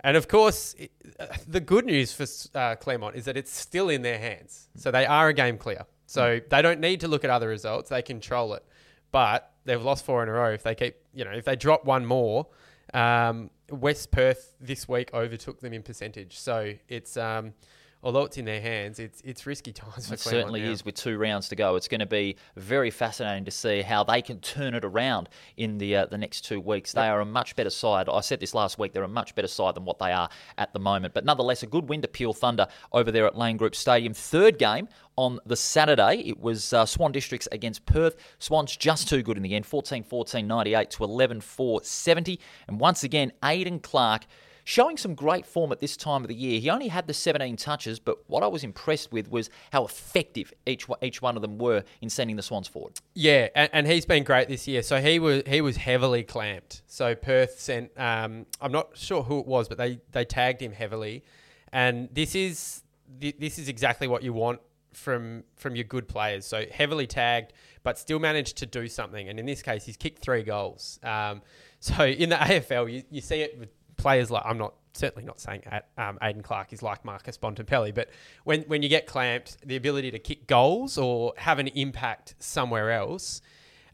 and 0.00 0.16
of 0.16 0.28
course 0.28 0.74
it, 0.78 0.92
uh, 1.18 1.26
the 1.48 1.60
good 1.60 1.86
news 1.86 2.12
for 2.12 2.26
uh, 2.56 2.76
Claremont 2.76 3.16
is 3.16 3.24
that 3.24 3.36
it's 3.36 3.50
still 3.52 3.88
in 3.88 4.02
their 4.02 4.18
hands, 4.18 4.68
so 4.76 4.90
they 4.90 5.06
are 5.06 5.28
a 5.28 5.34
game 5.34 5.58
clear, 5.58 5.86
so 6.10 6.40
they 6.48 6.60
don't 6.60 6.80
need 6.80 6.98
to 7.02 7.08
look 7.08 7.22
at 7.22 7.30
other 7.30 7.46
results, 7.46 7.88
they 7.88 8.02
control 8.02 8.54
it, 8.54 8.64
but 9.12 9.52
they've 9.64 9.80
lost 9.80 10.04
four 10.04 10.24
in 10.24 10.28
a 10.28 10.32
row. 10.32 10.50
If 10.50 10.64
they 10.64 10.74
keep, 10.74 10.96
you 11.14 11.24
know, 11.24 11.30
if 11.30 11.44
they 11.44 11.54
drop 11.54 11.84
one 11.84 12.04
more. 12.04 12.48
Um, 12.92 13.50
West 13.70 14.10
Perth 14.10 14.56
this 14.60 14.88
week 14.88 15.14
overtook 15.14 15.60
them 15.60 15.72
in 15.72 15.84
percentage, 15.84 16.36
so 16.36 16.74
it's 16.88 17.16
um, 17.16 17.54
although 18.02 18.24
it's 18.24 18.38
in 18.38 18.44
their 18.44 18.60
hands, 18.60 18.98
it's 18.98 19.20
it's 19.24 19.46
risky 19.46 19.72
times 19.72 20.08
for 20.08 20.14
It 20.14 20.20
certainly 20.20 20.62
now. 20.62 20.70
is 20.70 20.84
with 20.84 20.94
two 20.94 21.18
rounds 21.18 21.48
to 21.50 21.56
go. 21.56 21.76
It's 21.76 21.88
going 21.88 22.00
to 22.00 22.06
be 22.06 22.36
very 22.56 22.90
fascinating 22.90 23.44
to 23.44 23.50
see 23.50 23.82
how 23.82 24.04
they 24.04 24.22
can 24.22 24.40
turn 24.40 24.74
it 24.74 24.84
around 24.84 25.28
in 25.56 25.78
the 25.78 25.96
uh, 25.96 26.06
the 26.06 26.18
next 26.18 26.42
two 26.42 26.60
weeks. 26.60 26.92
They 26.92 27.08
are 27.08 27.20
a 27.20 27.24
much 27.26 27.56
better 27.56 27.70
side. 27.70 28.08
I 28.08 28.20
said 28.20 28.40
this 28.40 28.54
last 28.54 28.78
week. 28.78 28.92
They're 28.92 29.02
a 29.02 29.08
much 29.08 29.34
better 29.34 29.48
side 29.48 29.74
than 29.74 29.84
what 29.84 29.98
they 29.98 30.12
are 30.12 30.28
at 30.58 30.72
the 30.72 30.78
moment. 30.80 31.14
But 31.14 31.24
nonetheless, 31.24 31.62
a 31.62 31.66
good 31.66 31.88
win 31.88 32.02
to 32.02 32.08
Peel 32.08 32.32
Thunder 32.32 32.66
over 32.92 33.10
there 33.10 33.26
at 33.26 33.36
Lane 33.36 33.56
Group 33.56 33.74
Stadium. 33.74 34.14
Third 34.14 34.58
game 34.58 34.88
on 35.16 35.38
the 35.44 35.56
Saturday. 35.56 36.22
It 36.26 36.40
was 36.40 36.72
uh, 36.72 36.86
Swan 36.86 37.12
Districts 37.12 37.48
against 37.52 37.84
Perth. 37.84 38.16
Swans 38.38 38.76
just 38.76 39.08
too 39.08 39.22
good 39.22 39.36
in 39.36 39.42
the 39.42 39.54
end 39.54 39.66
14 39.66 40.02
14 40.02 40.46
98 40.46 40.90
to 40.90 41.04
11 41.04 41.40
4 41.40 41.80
70. 41.82 42.40
And 42.68 42.80
once 42.80 43.04
again, 43.04 43.32
Aidan 43.44 43.80
Clark 43.80 44.26
showing 44.70 44.96
some 44.96 45.16
great 45.16 45.44
form 45.44 45.72
at 45.72 45.80
this 45.80 45.96
time 45.96 46.22
of 46.22 46.28
the 46.28 46.34
year. 46.34 46.60
He 46.60 46.70
only 46.70 46.86
had 46.86 47.08
the 47.08 47.12
17 47.12 47.56
touches, 47.56 47.98
but 47.98 48.18
what 48.28 48.44
I 48.44 48.46
was 48.46 48.62
impressed 48.62 49.10
with 49.10 49.28
was 49.28 49.50
how 49.72 49.84
effective 49.84 50.52
each 50.64 50.86
each 51.02 51.20
one 51.20 51.34
of 51.34 51.42
them 51.42 51.58
were 51.58 51.82
in 52.00 52.08
sending 52.08 52.36
the 52.36 52.42
Swans 52.42 52.68
forward. 52.68 52.92
Yeah, 53.14 53.48
and, 53.56 53.68
and 53.72 53.86
he's 53.88 54.06
been 54.06 54.22
great 54.22 54.46
this 54.46 54.68
year. 54.68 54.82
So 54.82 55.00
he 55.00 55.18
was 55.18 55.42
he 55.48 55.60
was 55.60 55.76
heavily 55.76 56.22
clamped. 56.22 56.82
So 56.86 57.16
Perth 57.16 57.58
sent 57.58 57.90
um, 57.98 58.46
I'm 58.60 58.70
not 58.70 58.96
sure 58.96 59.24
who 59.24 59.40
it 59.40 59.46
was, 59.46 59.68
but 59.68 59.76
they 59.76 59.98
they 60.12 60.24
tagged 60.24 60.62
him 60.62 60.72
heavily, 60.72 61.24
and 61.72 62.08
this 62.12 62.36
is 62.36 62.84
this 63.18 63.58
is 63.58 63.68
exactly 63.68 64.06
what 64.06 64.22
you 64.22 64.32
want 64.32 64.60
from 64.92 65.42
from 65.56 65.74
your 65.74 65.84
good 65.84 66.06
players. 66.06 66.46
So 66.46 66.64
heavily 66.70 67.08
tagged, 67.08 67.54
but 67.82 67.98
still 67.98 68.20
managed 68.20 68.58
to 68.58 68.66
do 68.66 68.86
something. 68.86 69.28
And 69.28 69.40
in 69.40 69.46
this 69.46 69.62
case, 69.62 69.84
he's 69.84 69.96
kicked 69.96 70.22
three 70.22 70.44
goals. 70.44 71.00
Um, 71.02 71.42
so 71.80 72.04
in 72.04 72.28
the 72.28 72.36
AFL, 72.36 72.92
you, 72.92 73.02
you 73.10 73.20
see 73.20 73.40
it 73.40 73.58
with 73.58 73.70
players 74.00 74.30
like 74.30 74.42
I'm 74.44 74.58
not 74.58 74.74
certainly 74.92 75.24
not 75.24 75.40
saying 75.40 75.62
at, 75.66 75.88
um, 75.98 76.18
Aiden 76.20 76.42
Clark 76.42 76.72
is 76.72 76.82
like 76.82 77.04
Marcus 77.04 77.38
Bontempelli, 77.38 77.94
but 77.94 78.10
when, 78.44 78.62
when 78.62 78.82
you 78.82 78.88
get 78.88 79.06
clamped, 79.06 79.56
the 79.66 79.76
ability 79.76 80.10
to 80.10 80.18
kick 80.18 80.46
goals 80.46 80.98
or 80.98 81.32
have 81.36 81.58
an 81.58 81.68
impact 81.68 82.34
somewhere 82.38 82.90
else 82.90 83.40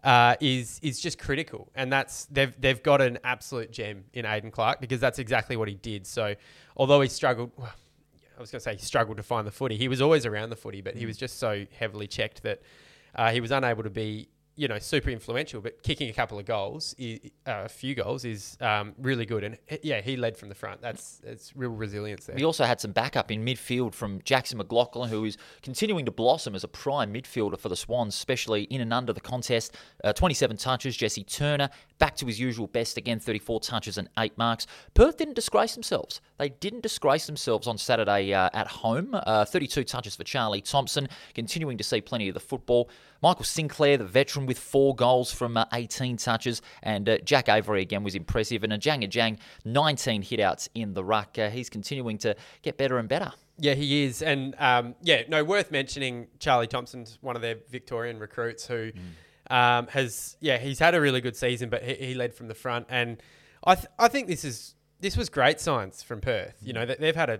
uh, 0.04 0.36
is 0.40 0.78
is 0.82 1.00
just 1.00 1.18
critical, 1.18 1.70
and 1.74 1.92
that's 1.92 2.26
they've 2.26 2.52
they've 2.60 2.82
got 2.82 3.00
an 3.00 3.18
absolute 3.24 3.72
gem 3.72 4.04
in 4.12 4.24
Aiden 4.24 4.52
Clark 4.52 4.80
because 4.80 5.00
that's 5.00 5.18
exactly 5.18 5.56
what 5.56 5.66
he 5.68 5.74
did. 5.74 6.06
So 6.06 6.34
although 6.76 7.00
he 7.00 7.08
struggled. 7.08 7.50
Well, 7.56 7.72
I 8.36 8.40
was 8.40 8.50
going 8.50 8.60
to 8.60 8.64
say 8.64 8.74
he 8.74 8.84
struggled 8.84 9.16
to 9.16 9.22
find 9.22 9.46
the 9.46 9.50
footy. 9.50 9.78
He 9.78 9.88
was 9.88 10.02
always 10.02 10.26
around 10.26 10.50
the 10.50 10.56
footy, 10.56 10.82
but 10.82 10.94
he 10.94 11.06
was 11.06 11.16
just 11.16 11.38
so 11.38 11.64
heavily 11.78 12.06
checked 12.06 12.42
that 12.42 12.60
uh, 13.14 13.30
he 13.30 13.40
was 13.40 13.50
unable 13.50 13.82
to 13.82 13.88
be 13.88 14.28
you 14.56 14.68
know, 14.68 14.78
super 14.78 15.10
influential, 15.10 15.60
but 15.60 15.82
kicking 15.82 16.08
a 16.08 16.12
couple 16.12 16.38
of 16.38 16.46
goals, 16.46 16.94
uh, 16.98 17.18
a 17.46 17.68
few 17.68 17.94
goals, 17.94 18.24
is 18.24 18.56
um, 18.60 18.94
really 18.98 19.26
good. 19.26 19.44
And 19.44 19.58
yeah, 19.82 20.00
he 20.00 20.16
led 20.16 20.36
from 20.36 20.48
the 20.48 20.54
front. 20.54 20.80
That's 20.80 21.20
it's 21.24 21.54
real 21.54 21.70
resilience 21.70 22.26
there. 22.26 22.36
He 22.36 22.44
also 22.44 22.64
had 22.64 22.80
some 22.80 22.92
backup 22.92 23.30
in 23.30 23.44
midfield 23.44 23.92
from 23.92 24.20
Jackson 24.24 24.58
McLaughlin, 24.58 25.10
who 25.10 25.24
is 25.24 25.36
continuing 25.62 26.06
to 26.06 26.10
blossom 26.10 26.54
as 26.54 26.64
a 26.64 26.68
prime 26.68 27.12
midfielder 27.12 27.58
for 27.58 27.68
the 27.68 27.76
Swans, 27.76 28.14
especially 28.14 28.62
in 28.64 28.80
and 28.80 28.94
under 28.94 29.12
the 29.12 29.20
contest. 29.20 29.76
Uh, 30.02 30.12
27 30.12 30.56
touches. 30.56 30.96
Jesse 30.96 31.24
Turner 31.24 31.68
back 31.98 32.16
to 32.16 32.26
his 32.26 32.38
usual 32.38 32.66
best 32.66 32.96
again, 32.96 33.18
34 33.18 33.60
touches 33.60 33.98
and 33.98 34.08
eight 34.18 34.36
marks. 34.36 34.66
Perth 34.94 35.16
didn't 35.16 35.34
disgrace 35.34 35.74
themselves. 35.74 36.20
They 36.38 36.48
didn't 36.48 36.82
disgrace 36.82 37.26
themselves 37.26 37.66
on 37.66 37.78
Saturday 37.78 38.32
uh, 38.34 38.50
at 38.52 38.66
home. 38.66 39.10
Uh, 39.12 39.44
32 39.44 39.84
touches 39.84 40.16
for 40.16 40.24
Charlie 40.24 40.60
Thompson, 40.60 41.08
continuing 41.34 41.78
to 41.78 41.84
see 41.84 42.00
plenty 42.00 42.28
of 42.28 42.34
the 42.34 42.40
football. 42.40 42.90
Michael 43.26 43.44
Sinclair, 43.44 43.96
the 43.96 44.04
veteran, 44.04 44.46
with 44.46 44.56
four 44.56 44.94
goals 44.94 45.32
from 45.32 45.56
uh, 45.56 45.64
18 45.72 46.16
touches. 46.16 46.62
And 46.84 47.08
uh, 47.08 47.18
Jack 47.24 47.48
Avery 47.48 47.82
again 47.82 48.04
was 48.04 48.14
impressive. 48.14 48.62
And 48.62 48.72
Ajang 48.72 49.04
Ajang, 49.04 49.38
19 49.64 50.22
hitouts 50.22 50.68
in 50.76 50.94
the 50.94 51.02
ruck. 51.02 51.36
Uh, 51.36 51.50
he's 51.50 51.68
continuing 51.68 52.18
to 52.18 52.36
get 52.62 52.76
better 52.76 52.98
and 52.98 53.08
better. 53.08 53.32
Yeah, 53.58 53.74
he 53.74 54.04
is. 54.04 54.22
And 54.22 54.54
um, 54.60 54.94
yeah, 55.02 55.22
no, 55.26 55.42
worth 55.42 55.72
mentioning 55.72 56.28
Charlie 56.38 56.68
Thompson's 56.68 57.18
one 57.20 57.34
of 57.34 57.42
their 57.42 57.56
Victorian 57.68 58.20
recruits 58.20 58.66
who. 58.66 58.92
Mm. 58.92 59.00
Um, 59.48 59.86
has 59.86 60.36
yeah 60.40 60.58
he's 60.58 60.80
had 60.80 60.96
a 60.96 61.00
really 61.00 61.20
good 61.20 61.36
season, 61.36 61.68
but 61.70 61.80
he, 61.84 61.94
he 61.94 62.14
led 62.14 62.34
from 62.34 62.48
the 62.48 62.54
front, 62.54 62.86
and 62.88 63.22
I 63.62 63.76
th- 63.76 63.86
I 63.96 64.08
think 64.08 64.26
this 64.26 64.44
is 64.44 64.74
this 64.98 65.16
was 65.16 65.28
great 65.28 65.60
signs 65.60 66.02
from 66.02 66.20
Perth. 66.20 66.56
You 66.60 66.72
know 66.72 66.84
they've 66.84 67.14
had 67.14 67.30
a 67.30 67.38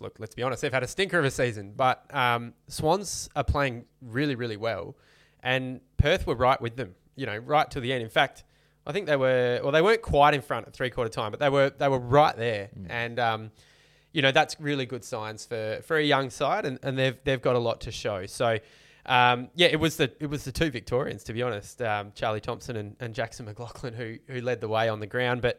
look, 0.00 0.16
let's 0.18 0.34
be 0.34 0.42
honest, 0.42 0.62
they've 0.62 0.72
had 0.72 0.82
a 0.82 0.88
stinker 0.88 1.18
of 1.18 1.24
a 1.24 1.30
season, 1.30 1.72
but 1.76 2.04
um, 2.14 2.54
Swans 2.66 3.28
are 3.36 3.44
playing 3.44 3.84
really, 4.00 4.34
really 4.34 4.56
well, 4.56 4.96
and 5.42 5.80
Perth 5.98 6.26
were 6.26 6.34
right 6.34 6.60
with 6.60 6.76
them, 6.76 6.94
you 7.16 7.26
know, 7.26 7.36
right 7.36 7.70
to 7.70 7.80
the 7.80 7.92
end. 7.92 8.02
In 8.02 8.08
fact, 8.08 8.44
I 8.86 8.92
think 8.92 9.06
they 9.06 9.16
were, 9.16 9.60
well, 9.62 9.72
they 9.72 9.82
weren't 9.82 10.02
quite 10.02 10.34
in 10.34 10.40
front 10.40 10.66
at 10.66 10.72
three 10.72 10.90
quarter 10.90 11.10
time, 11.10 11.30
but 11.30 11.40
they 11.40 11.50
were, 11.50 11.70
they 11.70 11.88
were 11.88 11.98
right 11.98 12.36
there, 12.36 12.70
mm. 12.76 12.86
and 12.88 13.18
um, 13.18 13.50
you 14.12 14.22
know 14.22 14.32
that's 14.32 14.58
really 14.60 14.86
good 14.86 15.04
signs 15.04 15.44
for 15.44 15.80
for 15.84 15.96
a 15.96 16.02
young 16.02 16.30
side, 16.30 16.64
and, 16.64 16.78
and 16.82 16.98
they've 16.98 17.16
they've 17.24 17.42
got 17.42 17.56
a 17.56 17.60
lot 17.60 17.82
to 17.82 17.92
show. 17.92 18.26
So. 18.26 18.58
Um, 19.06 19.48
yeah, 19.54 19.68
it 19.68 19.80
was 19.80 19.96
the 19.96 20.12
it 20.20 20.28
was 20.28 20.44
the 20.44 20.52
two 20.52 20.70
Victorians 20.70 21.24
to 21.24 21.32
be 21.32 21.42
honest, 21.42 21.80
um, 21.80 22.12
Charlie 22.14 22.40
Thompson 22.40 22.76
and, 22.76 22.96
and 23.00 23.14
Jackson 23.14 23.46
McLaughlin 23.46 23.94
who 23.94 24.18
who 24.26 24.42
led 24.42 24.60
the 24.60 24.68
way 24.68 24.90
on 24.90 25.00
the 25.00 25.06
ground. 25.06 25.40
But 25.40 25.58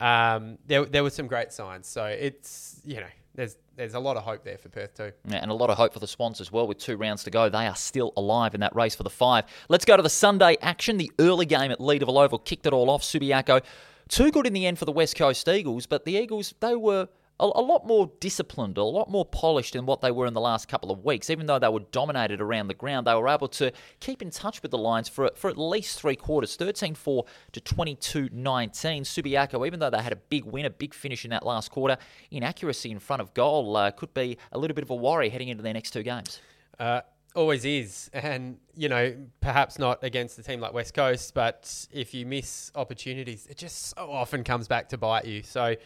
um, 0.00 0.58
there 0.66 0.84
there 0.84 1.04
were 1.04 1.10
some 1.10 1.28
great 1.28 1.52
signs. 1.52 1.86
So 1.86 2.04
it's 2.04 2.80
you 2.84 2.96
know 2.96 3.06
there's 3.40 3.56
there's 3.76 3.94
a 3.94 4.00
lot 4.00 4.18
of 4.18 4.24
hope 4.24 4.44
there 4.44 4.58
for 4.58 4.68
Perth 4.68 4.94
too. 4.94 5.12
Yeah, 5.26 5.38
and 5.38 5.50
a 5.50 5.54
lot 5.54 5.70
of 5.70 5.78
hope 5.78 5.94
for 5.94 5.98
the 5.98 6.06
Swans 6.06 6.40
as 6.40 6.52
well 6.52 6.66
with 6.66 6.78
two 6.78 6.96
rounds 6.98 7.24
to 7.24 7.30
go. 7.30 7.48
They 7.48 7.66
are 7.66 7.74
still 7.74 8.12
alive 8.16 8.54
in 8.54 8.60
that 8.60 8.76
race 8.76 8.94
for 8.94 9.02
the 9.02 9.10
five. 9.10 9.46
Let's 9.70 9.86
go 9.86 9.96
to 9.96 10.02
the 10.02 10.10
Sunday 10.10 10.58
action. 10.60 10.98
The 10.98 11.10
early 11.18 11.46
game 11.46 11.70
at 11.70 11.78
Leederville 11.78 12.22
Oval 12.22 12.38
kicked 12.38 12.66
it 12.66 12.74
all 12.74 12.90
off. 12.90 13.02
Subiaco, 13.02 13.62
too 14.08 14.30
good 14.30 14.46
in 14.46 14.52
the 14.52 14.66
end 14.66 14.78
for 14.78 14.84
the 14.84 14.92
West 14.92 15.16
Coast 15.16 15.48
Eagles, 15.48 15.86
but 15.86 16.04
the 16.04 16.12
Eagles, 16.12 16.54
they 16.60 16.76
were 16.76 17.08
a, 17.40 17.44
a, 17.44 17.62
lot 17.62 17.86
more 17.86 18.10
disciplined, 18.20 18.78
a 18.78 18.84
lot 18.84 19.10
more 19.10 19.24
polished 19.24 19.72
than 19.72 19.86
what 19.86 20.00
they 20.00 20.10
were 20.10 20.26
in 20.26 20.34
the 20.34 20.40
last 20.40 20.68
couple 20.68 20.90
of 20.90 21.04
weeks. 21.04 21.30
Even 21.30 21.46
though 21.46 21.58
they 21.58 21.68
were 21.68 21.80
dominated 21.90 22.40
around 22.40 22.68
the 22.68 22.74
ground, 22.74 23.06
they 23.06 23.14
were 23.14 23.28
able 23.28 23.48
to 23.48 23.72
keep 24.00 24.22
in 24.22 24.30
touch 24.30 24.62
with 24.62 24.70
the 24.70 24.78
Lions 24.78 25.08
for, 25.08 25.30
for 25.34 25.50
at 25.50 25.56
least 25.56 25.98
three 25.98 26.16
quarters 26.16 26.56
13 26.56 26.94
4 26.94 27.24
to 27.52 27.60
22 27.60 28.28
19. 28.32 29.04
Subiaco, 29.04 29.66
even 29.66 29.80
though 29.80 29.90
they 29.90 30.02
had 30.02 30.12
a 30.12 30.16
big 30.16 30.44
win, 30.44 30.66
a 30.66 30.70
big 30.70 30.94
finish 30.94 31.24
in 31.24 31.30
that 31.30 31.44
last 31.44 31.70
quarter, 31.70 31.96
inaccuracy 32.30 32.90
in 32.90 32.98
front 32.98 33.22
of 33.22 33.32
goal 33.34 33.76
uh, 33.76 33.90
could 33.90 34.12
be 34.14 34.36
a 34.52 34.58
little 34.58 34.74
bit 34.74 34.84
of 34.84 34.90
a 34.90 34.94
worry 34.94 35.30
heading 35.30 35.48
into 35.48 35.62
their 35.62 35.74
next 35.74 35.92
two 35.92 36.02
games. 36.02 36.40
Uh, 36.78 37.00
always 37.34 37.64
is. 37.64 38.10
And, 38.12 38.58
you 38.74 38.88
know, 38.88 39.14
perhaps 39.40 39.78
not 39.78 40.02
against 40.02 40.38
a 40.38 40.42
team 40.42 40.60
like 40.60 40.72
West 40.72 40.94
Coast, 40.94 41.34
but 41.34 41.86
if 41.92 42.14
you 42.14 42.26
miss 42.26 42.70
opportunities, 42.74 43.46
it 43.46 43.56
just 43.56 43.96
so 43.96 44.10
often 44.10 44.44
comes 44.44 44.68
back 44.68 44.88
to 44.90 44.98
bite 44.98 45.24
you. 45.24 45.42
So, 45.42 45.76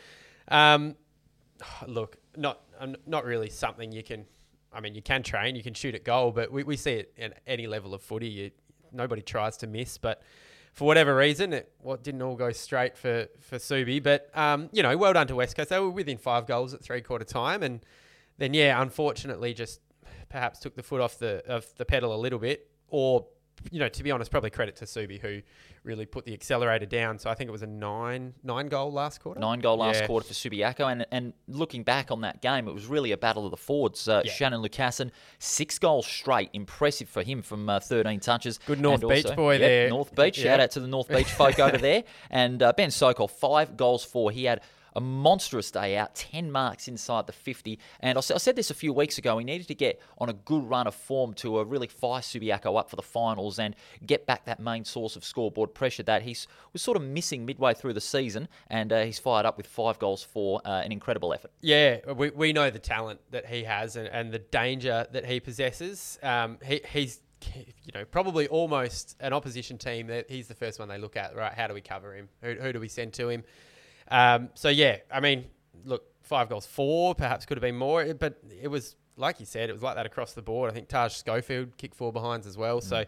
um, 0.48 0.96
look, 1.86 2.16
not 2.36 2.60
not 3.06 3.24
really 3.24 3.50
something 3.50 3.92
you 3.92 4.02
can. 4.02 4.26
I 4.72 4.80
mean, 4.80 4.94
you 4.96 5.02
can 5.02 5.22
train, 5.22 5.54
you 5.54 5.62
can 5.62 5.74
shoot 5.74 5.94
at 5.94 6.02
goal, 6.02 6.32
but 6.32 6.50
we, 6.50 6.64
we 6.64 6.76
see 6.76 6.94
it 6.94 7.14
at 7.16 7.40
any 7.46 7.68
level 7.68 7.94
of 7.94 8.02
footy. 8.02 8.26
You, 8.26 8.50
nobody 8.92 9.22
tries 9.22 9.56
to 9.58 9.68
miss, 9.68 9.98
but 9.98 10.20
for 10.72 10.86
whatever 10.86 11.14
reason, 11.14 11.52
it 11.52 11.70
what 11.80 12.02
didn't 12.02 12.22
all 12.22 12.34
go 12.34 12.50
straight 12.50 12.96
for 12.98 13.28
for 13.40 13.56
Subi. 13.56 14.02
But 14.02 14.36
um, 14.36 14.68
you 14.72 14.82
know, 14.82 14.96
well 14.96 15.12
done 15.12 15.28
to 15.28 15.36
West 15.36 15.56
Coast. 15.56 15.70
They 15.70 15.78
were 15.78 15.90
within 15.90 16.18
five 16.18 16.46
goals 16.46 16.74
at 16.74 16.82
three 16.82 17.00
quarter 17.00 17.24
time, 17.24 17.62
and 17.62 17.80
then 18.38 18.52
yeah, 18.52 18.80
unfortunately, 18.82 19.54
just 19.54 19.80
perhaps 20.28 20.58
took 20.58 20.74
the 20.74 20.82
foot 20.82 21.00
off 21.00 21.18
the 21.18 21.44
of 21.46 21.66
the 21.76 21.84
pedal 21.84 22.14
a 22.14 22.18
little 22.18 22.40
bit, 22.40 22.68
or 22.88 23.26
you 23.70 23.80
know, 23.80 23.88
to 23.88 24.02
be 24.02 24.10
honest, 24.10 24.30
probably 24.30 24.50
credit 24.50 24.76
to 24.76 24.84
Subi 24.84 25.20
who 25.20 25.40
really 25.84 26.06
put 26.06 26.24
the 26.24 26.32
accelerator 26.32 26.86
down. 26.86 27.18
So 27.18 27.30
I 27.30 27.34
think 27.34 27.48
it 27.48 27.52
was 27.52 27.62
a 27.62 27.66
nine 27.66 28.34
nine 28.42 28.68
goal 28.68 28.92
last 28.92 29.20
quarter. 29.20 29.40
Nine 29.40 29.60
goal 29.60 29.78
last 29.78 30.00
yeah. 30.00 30.06
quarter 30.06 30.26
for 30.26 30.34
Subiaco. 30.34 30.90
And 30.90 31.06
and 31.12 31.32
looking 31.48 31.82
back 31.82 32.10
on 32.10 32.22
that 32.22 32.42
game, 32.42 32.68
it 32.68 32.74
was 32.74 32.86
really 32.86 33.12
a 33.12 33.16
battle 33.16 33.44
of 33.44 33.50
the 33.50 33.56
forwards. 33.56 34.08
Uh, 34.08 34.22
yeah. 34.24 34.32
Shannon 34.32 34.62
Lucassen, 34.62 35.10
six 35.38 35.78
goals 35.78 36.06
straight. 36.06 36.50
Impressive 36.52 37.08
for 37.08 37.22
him 37.22 37.42
from 37.42 37.68
uh, 37.68 37.80
13 37.80 38.20
touches. 38.20 38.58
Good 38.66 38.80
North 38.80 39.02
and 39.02 39.10
Beach 39.10 39.24
also, 39.26 39.36
boy 39.36 39.52
yep, 39.52 39.60
there. 39.60 39.88
North 39.90 40.14
Beach. 40.14 40.34
Yep. 40.44 40.44
Shout 40.44 40.60
out 40.60 40.70
to 40.72 40.80
the 40.80 40.88
North 40.88 41.08
Beach 41.08 41.30
folk 41.30 41.58
over 41.58 41.78
there. 41.78 42.02
And 42.28 42.62
uh, 42.62 42.72
Ben 42.72 42.90
Sokol, 42.90 43.28
five 43.28 43.76
goals 43.76 44.04
for. 44.04 44.30
He 44.30 44.44
had 44.44 44.62
a 44.96 45.00
monstrous 45.00 45.70
day 45.70 45.96
out, 45.96 46.14
10 46.14 46.50
marks 46.50 46.88
inside 46.88 47.26
the 47.26 47.32
50. 47.32 47.78
And 48.00 48.16
I 48.16 48.20
said 48.20 48.56
this 48.56 48.70
a 48.70 48.74
few 48.74 48.92
weeks 48.92 49.18
ago, 49.18 49.38
he 49.38 49.44
needed 49.44 49.68
to 49.68 49.74
get 49.74 50.00
on 50.18 50.28
a 50.28 50.32
good 50.32 50.68
run 50.68 50.86
of 50.86 50.94
form 50.94 51.34
to 51.34 51.58
uh, 51.58 51.62
really 51.64 51.88
fire 51.88 52.20
Subiaco 52.20 52.78
up 52.78 52.90
for 52.90 52.96
the 52.96 53.02
finals 53.02 53.58
and 53.58 53.74
get 54.06 54.26
back 54.26 54.44
that 54.44 54.60
main 54.60 54.84
source 54.84 55.16
of 55.16 55.24
scoreboard 55.24 55.74
pressure 55.74 56.02
that 56.04 56.22
he 56.22 56.36
was 56.72 56.82
sort 56.82 56.96
of 56.96 57.02
missing 57.02 57.44
midway 57.44 57.74
through 57.74 57.92
the 57.92 58.00
season. 58.00 58.48
And 58.68 58.92
uh, 58.92 59.02
he's 59.04 59.18
fired 59.18 59.46
up 59.46 59.56
with 59.56 59.66
five 59.66 59.98
goals 59.98 60.22
for 60.22 60.60
uh, 60.64 60.80
an 60.80 60.92
incredible 60.92 61.32
effort. 61.32 61.50
Yeah, 61.60 62.12
we, 62.12 62.30
we 62.30 62.52
know 62.52 62.70
the 62.70 62.78
talent 62.78 63.20
that 63.30 63.46
he 63.46 63.64
has 63.64 63.96
and, 63.96 64.08
and 64.08 64.32
the 64.32 64.38
danger 64.38 65.06
that 65.12 65.26
he 65.26 65.40
possesses. 65.40 66.18
Um, 66.22 66.58
he, 66.64 66.80
he's 66.92 67.20
you 67.54 67.92
know, 67.94 68.04
probably 68.04 68.48
almost 68.48 69.16
an 69.20 69.32
opposition 69.32 69.78
team 69.78 70.06
that 70.08 70.30
he's 70.30 70.48
the 70.48 70.54
first 70.54 70.78
one 70.78 70.88
they 70.88 70.98
look 70.98 71.16
at, 71.16 71.34
right? 71.36 71.52
How 71.52 71.66
do 71.66 71.74
we 71.74 71.80
cover 71.80 72.14
him? 72.14 72.28
Who, 72.42 72.54
who 72.54 72.72
do 72.72 72.80
we 72.80 72.88
send 72.88 73.12
to 73.14 73.28
him? 73.28 73.44
Um, 74.08 74.50
so 74.54 74.68
yeah, 74.68 74.98
I 75.10 75.20
mean, 75.20 75.46
look, 75.84 76.04
five 76.22 76.48
goals, 76.48 76.66
four 76.66 77.14
perhaps 77.14 77.46
could 77.46 77.56
have 77.56 77.62
been 77.62 77.76
more, 77.76 78.14
but 78.14 78.38
it 78.60 78.68
was 78.68 78.96
like 79.16 79.40
you 79.40 79.46
said, 79.46 79.68
it 79.68 79.72
was 79.72 79.82
like 79.82 79.96
that 79.96 80.06
across 80.06 80.32
the 80.32 80.42
board. 80.42 80.70
I 80.70 80.74
think 80.74 80.88
Taj 80.88 81.12
Schofield 81.14 81.76
kicked 81.76 81.94
four 81.94 82.12
behinds 82.12 82.46
as 82.46 82.56
well. 82.56 82.80
Mm. 82.80 82.84
So, 82.84 83.04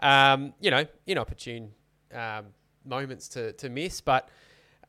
um, 0.00 0.54
you 0.60 0.70
know, 0.70 0.86
inopportune 1.06 1.72
um, 2.14 2.46
moments 2.84 3.28
to, 3.28 3.52
to 3.54 3.68
miss, 3.68 4.00
but 4.00 4.28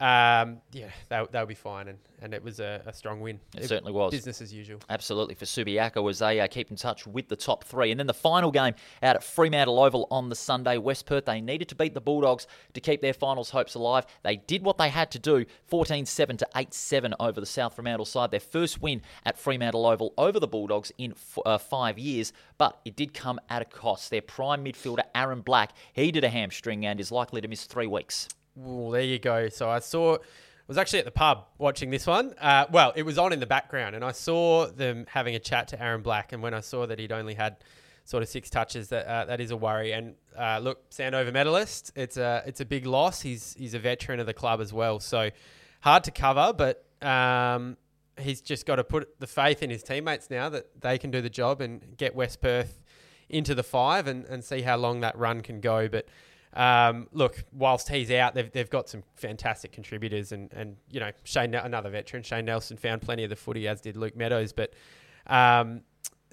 um, 0.01 0.57
yeah, 0.71 0.89
they'll, 1.09 1.27
they'll 1.27 1.45
be 1.45 1.53
fine. 1.53 1.87
And, 1.87 1.99
and 2.23 2.33
it 2.33 2.43
was 2.43 2.59
a, 2.59 2.81
a 2.87 2.93
strong 2.93 3.21
win. 3.21 3.39
It, 3.55 3.65
it, 3.65 3.67
certainly 3.67 3.91
was. 3.91 4.11
Business 4.11 4.41
as 4.41 4.51
usual. 4.51 4.79
Absolutely. 4.89 5.35
For 5.35 5.45
Subiaco 5.45 6.09
as 6.09 6.19
they 6.19 6.39
uh, 6.39 6.47
keep 6.47 6.71
in 6.71 6.75
touch 6.75 7.05
with 7.05 7.27
the 7.27 7.35
top 7.35 7.63
three. 7.63 7.91
And 7.91 7.99
then 7.99 8.07
the 8.07 8.13
final 8.13 8.51
game 8.51 8.73
out 9.03 9.15
at 9.15 9.23
Fremantle 9.23 9.79
Oval 9.79 10.07
on 10.09 10.29
the 10.29 10.35
Sunday, 10.35 10.79
West 10.79 11.05
Perth, 11.05 11.25
they 11.25 11.39
needed 11.39 11.69
to 11.69 11.75
beat 11.75 11.93
the 11.93 12.01
Bulldogs 12.01 12.47
to 12.73 12.81
keep 12.81 13.01
their 13.01 13.13
finals 13.13 13.51
hopes 13.51 13.75
alive. 13.75 14.07
They 14.23 14.37
did 14.37 14.63
what 14.63 14.79
they 14.79 14.89
had 14.89 15.11
to 15.11 15.19
do 15.19 15.45
14 15.67 16.07
7 16.07 16.37
to 16.37 16.47
8 16.55 16.73
7 16.73 17.13
over 17.19 17.39
the 17.39 17.45
South 17.45 17.75
Fremantle 17.75 18.05
side. 18.05 18.31
Their 18.31 18.39
first 18.39 18.81
win 18.81 19.03
at 19.23 19.37
Fremantle 19.37 19.85
Oval 19.85 20.15
over 20.17 20.39
the 20.39 20.47
Bulldogs 20.47 20.91
in 20.97 21.11
f- 21.11 21.37
uh, 21.45 21.57
five 21.59 21.99
years. 21.99 22.33
But 22.57 22.79
it 22.85 22.95
did 22.95 23.13
come 23.13 23.39
at 23.49 23.61
a 23.61 23.65
cost. 23.65 24.09
Their 24.09 24.23
prime 24.23 24.65
midfielder, 24.65 25.03
Aaron 25.13 25.41
Black, 25.41 25.73
he 25.93 26.11
did 26.11 26.23
a 26.23 26.29
hamstring 26.29 26.87
and 26.87 26.99
is 26.99 27.11
likely 27.11 27.41
to 27.41 27.47
miss 27.47 27.65
three 27.65 27.87
weeks. 27.87 28.27
Well, 28.55 28.91
there 28.91 29.01
you 29.01 29.19
go. 29.19 29.49
So 29.49 29.69
I 29.69 29.79
saw, 29.79 30.17
was 30.71 30.77
actually 30.77 30.99
at 30.99 31.05
the 31.05 31.11
pub 31.11 31.47
watching 31.57 31.89
this 31.89 32.07
one. 32.07 32.33
Uh, 32.39 32.65
well, 32.71 32.93
it 32.95 33.03
was 33.03 33.17
on 33.17 33.33
in 33.33 33.41
the 33.41 33.45
background, 33.45 33.93
and 33.93 34.05
I 34.05 34.13
saw 34.13 34.67
them 34.67 35.05
having 35.09 35.35
a 35.35 35.39
chat 35.39 35.67
to 35.69 35.81
Aaron 35.81 36.01
Black. 36.01 36.31
And 36.31 36.41
when 36.41 36.53
I 36.53 36.61
saw 36.61 36.85
that 36.85 36.97
he'd 36.97 37.11
only 37.11 37.33
had 37.33 37.57
sort 38.05 38.23
of 38.23 38.29
six 38.29 38.49
touches, 38.49 38.87
that 38.87 39.05
uh, 39.05 39.25
that 39.25 39.41
is 39.41 39.51
a 39.51 39.57
worry. 39.57 39.91
And 39.91 40.15
uh, 40.37 40.59
look, 40.59 40.89
Sandover 40.89 41.33
medalist, 41.33 41.91
it's 41.95 42.15
a 42.15 42.41
it's 42.45 42.61
a 42.61 42.65
big 42.65 42.85
loss. 42.85 43.21
He's 43.21 43.53
he's 43.59 43.73
a 43.73 43.79
veteran 43.79 44.21
of 44.21 44.27
the 44.27 44.33
club 44.33 44.61
as 44.61 44.71
well, 44.71 45.01
so 45.01 45.29
hard 45.81 46.05
to 46.05 46.11
cover. 46.11 46.53
But 46.53 46.85
um, 47.05 47.75
he's 48.17 48.39
just 48.39 48.65
got 48.65 48.77
to 48.77 48.85
put 48.85 49.19
the 49.19 49.27
faith 49.27 49.61
in 49.61 49.69
his 49.69 49.83
teammates 49.83 50.29
now 50.29 50.47
that 50.47 50.81
they 50.81 50.97
can 50.97 51.11
do 51.11 51.21
the 51.21 51.29
job 51.29 51.59
and 51.59 51.97
get 51.97 52.15
West 52.15 52.41
Perth 52.41 52.79
into 53.29 53.55
the 53.55 53.63
five 53.63 54.07
and, 54.07 54.25
and 54.25 54.41
see 54.41 54.61
how 54.61 54.77
long 54.77 55.01
that 55.01 55.17
run 55.17 55.41
can 55.41 55.59
go. 55.59 55.89
But 55.89 56.07
um, 56.53 57.07
look, 57.11 57.43
whilst 57.51 57.89
he's 57.89 58.11
out, 58.11 58.33
they've, 58.33 58.51
they've 58.51 58.69
got 58.69 58.89
some 58.89 59.03
fantastic 59.15 59.71
contributors, 59.71 60.31
and, 60.31 60.51
and 60.53 60.77
you 60.89 60.99
know 60.99 61.11
Shane, 61.23 61.53
another 61.55 61.89
veteran, 61.89 62.23
Shane 62.23 62.45
Nelson 62.45 62.77
found 62.77 63.01
plenty 63.01 63.23
of 63.23 63.29
the 63.29 63.35
footy, 63.35 63.67
as 63.67 63.81
did 63.81 63.97
Luke 63.97 64.15
Meadows, 64.15 64.53
but. 64.53 64.73
Um, 65.27 65.81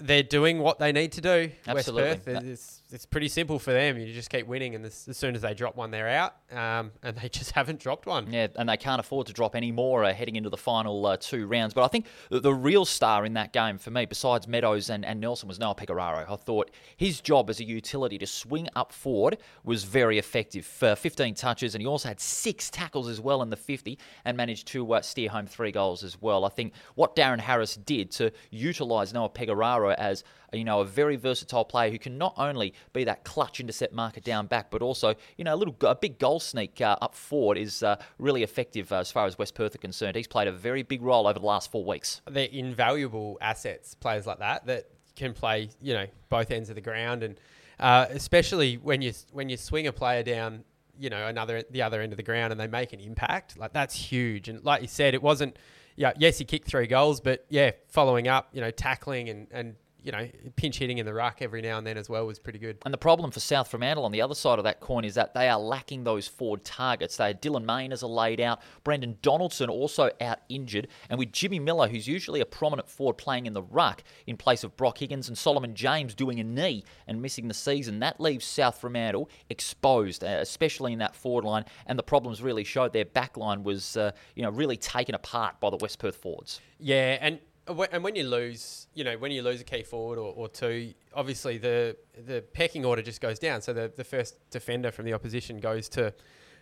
they're 0.00 0.22
doing 0.22 0.60
what 0.60 0.78
they 0.78 0.92
need 0.92 1.10
to 1.12 1.20
do. 1.20 1.50
Absolutely. 1.66 2.02
West 2.10 2.24
Perth, 2.24 2.77
it's 2.90 3.04
pretty 3.04 3.28
simple 3.28 3.58
for 3.58 3.72
them. 3.72 3.98
You 3.98 4.12
just 4.14 4.30
keep 4.30 4.46
winning, 4.46 4.74
and 4.74 4.84
as, 4.84 5.06
as 5.08 5.16
soon 5.16 5.34
as 5.34 5.42
they 5.42 5.52
drop 5.52 5.76
one, 5.76 5.90
they're 5.90 6.08
out. 6.08 6.36
Um, 6.50 6.92
and 7.02 7.16
they 7.16 7.28
just 7.28 7.52
haven't 7.52 7.80
dropped 7.80 8.06
one. 8.06 8.32
Yeah, 8.32 8.48
and 8.56 8.68
they 8.68 8.76
can't 8.76 9.00
afford 9.00 9.26
to 9.26 9.32
drop 9.32 9.54
any 9.54 9.70
more 9.72 10.04
uh, 10.04 10.14
heading 10.14 10.36
into 10.36 10.48
the 10.48 10.56
final 10.56 11.04
uh, 11.06 11.16
two 11.18 11.46
rounds. 11.46 11.74
But 11.74 11.84
I 11.84 11.88
think 11.88 12.06
the, 12.30 12.40
the, 12.40 12.54
real 12.54 12.84
star 12.84 13.24
in 13.24 13.34
that 13.34 13.52
game 13.52 13.78
for 13.78 13.90
me, 13.90 14.06
besides 14.06 14.48
Meadows 14.48 14.90
and, 14.90 15.04
and 15.04 15.20
Nelson, 15.20 15.48
was 15.48 15.58
Noah 15.58 15.74
Pecoraro. 15.74 16.30
I 16.30 16.36
thought 16.36 16.70
his 16.96 17.20
job 17.20 17.50
as 17.50 17.60
a 17.60 17.64
utility 17.64 18.18
to 18.18 18.26
swing 18.26 18.68
up 18.74 18.92
forward 18.92 19.38
was 19.64 19.84
very 19.84 20.18
effective. 20.18 20.64
For 20.64 20.96
15 20.96 21.34
touches, 21.34 21.74
and 21.74 21.82
he 21.82 21.86
also 21.86 22.08
had 22.08 22.20
six 22.20 22.70
tackles 22.70 23.08
as 23.08 23.20
well 23.20 23.42
in 23.42 23.50
the 23.50 23.56
50 23.56 23.98
and 24.24 24.36
managed 24.36 24.66
to 24.68 24.94
uh, 24.94 25.02
steer 25.02 25.28
home 25.28 25.46
three 25.46 25.72
goals 25.72 26.02
as 26.02 26.20
well. 26.20 26.44
I 26.44 26.48
think 26.48 26.72
what 26.94 27.14
Darren 27.14 27.40
Harris 27.40 27.76
did 27.76 28.10
to 28.12 28.32
utilise 28.50 29.12
Noah 29.12 29.30
Pecoraro 29.30 29.94
as 29.94 30.24
you 30.52 30.64
know 30.64 30.80
a 30.80 30.84
very 30.84 31.16
versatile 31.16 31.64
player 31.64 31.90
who 31.90 31.98
can 31.98 32.18
not 32.18 32.34
only 32.36 32.74
be 32.92 33.04
that 33.04 33.24
clutch 33.24 33.60
intercept 33.60 33.92
marker 33.92 34.20
down 34.20 34.46
back, 34.46 34.70
but 34.70 34.82
also 34.82 35.14
you 35.36 35.44
know 35.44 35.54
a 35.54 35.56
little 35.56 35.74
a 35.82 35.94
big 35.94 36.18
goal 36.18 36.40
sneak 36.40 36.80
uh, 36.80 36.96
up 37.00 37.14
forward 37.14 37.58
is 37.58 37.82
uh, 37.82 37.96
really 38.18 38.42
effective 38.42 38.92
uh, 38.92 38.96
as 38.96 39.10
far 39.10 39.26
as 39.26 39.38
West 39.38 39.54
Perth 39.54 39.74
are 39.74 39.78
concerned. 39.78 40.16
He's 40.16 40.26
played 40.26 40.48
a 40.48 40.52
very 40.52 40.82
big 40.82 41.02
role 41.02 41.26
over 41.26 41.38
the 41.38 41.46
last 41.46 41.70
four 41.70 41.84
weeks. 41.84 42.20
They're 42.30 42.48
invaluable 42.50 43.38
assets, 43.40 43.94
players 43.94 44.26
like 44.26 44.38
that 44.38 44.66
that 44.66 44.86
can 45.16 45.34
play 45.34 45.70
you 45.82 45.94
know 45.94 46.06
both 46.28 46.50
ends 46.50 46.68
of 46.68 46.74
the 46.74 46.80
ground, 46.80 47.22
and 47.22 47.40
uh, 47.80 48.06
especially 48.10 48.76
when 48.76 49.02
you 49.02 49.12
when 49.32 49.48
you 49.48 49.56
swing 49.56 49.86
a 49.86 49.92
player 49.92 50.22
down 50.22 50.64
you 50.98 51.10
know 51.10 51.26
another 51.26 51.62
the 51.70 51.82
other 51.82 52.00
end 52.00 52.12
of 52.12 52.16
the 52.16 52.22
ground 52.22 52.52
and 52.52 52.60
they 52.60 52.66
make 52.66 52.92
an 52.92 53.00
impact 53.00 53.56
like 53.56 53.72
that's 53.72 53.94
huge 53.94 54.48
and 54.48 54.64
like 54.64 54.82
you 54.82 54.88
said 54.88 55.14
it 55.14 55.22
wasn't 55.22 55.56
yeah 55.94 56.12
yes 56.18 56.38
he 56.38 56.44
kicked 56.44 56.66
three 56.66 56.86
goals 56.86 57.20
but 57.20 57.44
yeah 57.48 57.70
following 57.86 58.26
up 58.26 58.48
you 58.52 58.60
know 58.60 58.70
tackling 58.70 59.28
and 59.28 59.46
and 59.52 59.76
you 60.02 60.12
know, 60.12 60.28
pinch 60.56 60.78
hitting 60.78 60.98
in 60.98 61.06
the 61.06 61.12
ruck 61.12 61.38
every 61.40 61.60
now 61.60 61.78
and 61.78 61.86
then 61.86 61.98
as 61.98 62.08
well 62.08 62.26
was 62.26 62.38
pretty 62.38 62.58
good. 62.58 62.78
And 62.84 62.94
the 62.94 62.98
problem 62.98 63.30
for 63.30 63.40
South 63.40 63.68
Fremantle 63.68 64.04
on 64.04 64.12
the 64.12 64.22
other 64.22 64.34
side 64.34 64.58
of 64.58 64.64
that 64.64 64.80
coin 64.80 65.04
is 65.04 65.14
that 65.14 65.34
they 65.34 65.48
are 65.48 65.58
lacking 65.58 66.04
those 66.04 66.28
forward 66.28 66.64
targets. 66.64 67.16
They 67.16 67.26
had 67.26 67.42
Dylan 67.42 67.64
Main 67.64 67.92
as 67.92 68.02
a 68.02 68.06
laid 68.06 68.40
out, 68.40 68.60
Brendan 68.84 69.18
Donaldson 69.22 69.68
also 69.68 70.10
out 70.20 70.38
injured, 70.48 70.88
and 71.10 71.18
with 71.18 71.32
Jimmy 71.32 71.58
Miller, 71.58 71.88
who's 71.88 72.06
usually 72.06 72.40
a 72.40 72.46
prominent 72.46 72.88
forward 72.88 73.18
playing 73.18 73.46
in 73.46 73.52
the 73.52 73.62
ruck 73.62 74.02
in 74.26 74.36
place 74.36 74.64
of 74.64 74.76
Brock 74.76 74.98
Higgins 74.98 75.28
and 75.28 75.36
Solomon 75.36 75.74
James 75.74 76.14
doing 76.14 76.38
a 76.40 76.44
knee 76.44 76.84
and 77.06 77.20
missing 77.20 77.48
the 77.48 77.54
season, 77.54 77.98
that 78.00 78.20
leaves 78.20 78.44
South 78.44 78.80
Fremantle 78.80 79.28
exposed, 79.50 80.22
uh, 80.22 80.38
especially 80.40 80.92
in 80.92 81.00
that 81.00 81.14
forward 81.14 81.44
line. 81.44 81.64
And 81.86 81.98
the 81.98 82.02
problems 82.02 82.42
really 82.42 82.64
showed 82.64 82.92
their 82.92 83.04
back 83.04 83.36
line 83.36 83.64
was, 83.64 83.96
uh, 83.96 84.12
you 84.34 84.42
know, 84.42 84.50
really 84.50 84.76
taken 84.76 85.14
apart 85.14 85.60
by 85.60 85.70
the 85.70 85.76
West 85.76 85.98
Perth 85.98 86.16
forwards. 86.16 86.60
Yeah, 86.78 87.18
and 87.20 87.40
and 87.68 88.02
when 88.02 88.14
you 88.16 88.24
lose, 88.24 88.86
you 88.94 89.04
know, 89.04 89.16
when 89.16 89.30
you 89.30 89.42
lose 89.42 89.60
a 89.60 89.64
key 89.64 89.82
forward 89.82 90.18
or, 90.18 90.32
or 90.34 90.48
two, 90.48 90.94
obviously 91.14 91.58
the 91.58 91.96
the 92.26 92.42
pecking 92.52 92.84
order 92.84 93.02
just 93.02 93.20
goes 93.20 93.38
down. 93.38 93.62
So 93.62 93.72
the, 93.72 93.92
the 93.94 94.04
first 94.04 94.36
defender 94.50 94.90
from 94.90 95.04
the 95.04 95.12
opposition 95.12 95.58
goes 95.58 95.88
to 95.90 96.12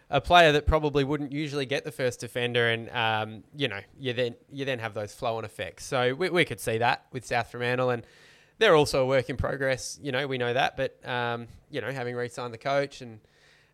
a 0.09 0.21
player 0.21 0.53
that 0.53 0.67
probably 0.67 1.05
wouldn't 1.05 1.33
usually 1.33 1.67
get 1.67 1.85
the 1.85 1.93
first 1.93 2.21
defender, 2.21 2.69
and 2.69 2.89
um, 2.91 3.45
you 3.57 3.69
know, 3.69 3.81
you 3.99 4.13
then 4.13 4.35
you 4.51 4.65
then 4.65 4.79
have 4.79 4.95
those 4.95 5.13
flow 5.13 5.37
on 5.37 5.45
effects. 5.45 5.85
So 5.85 6.15
we, 6.15 6.31
we 6.31 6.45
could 6.45 6.61
see 6.61 6.79
that 6.79 7.07
with 7.13 7.25
South 7.27 7.51
Fremantle, 7.51 7.91
and 7.91 8.07
they're 8.59 8.77
also 8.77 9.03
a 9.03 9.07
work 9.07 9.29
in 9.29 9.37
progress. 9.37 9.99
You 10.03 10.13
know, 10.13 10.27
we 10.27 10.39
know 10.39 10.53
that, 10.53 10.77
but 10.77 11.07
um, 11.09 11.49
you 11.71 11.81
know, 11.81 11.91
having 11.91 12.15
re-signed 12.15 12.55
the 12.55 12.59
coach 12.59 13.01
and 13.01 13.21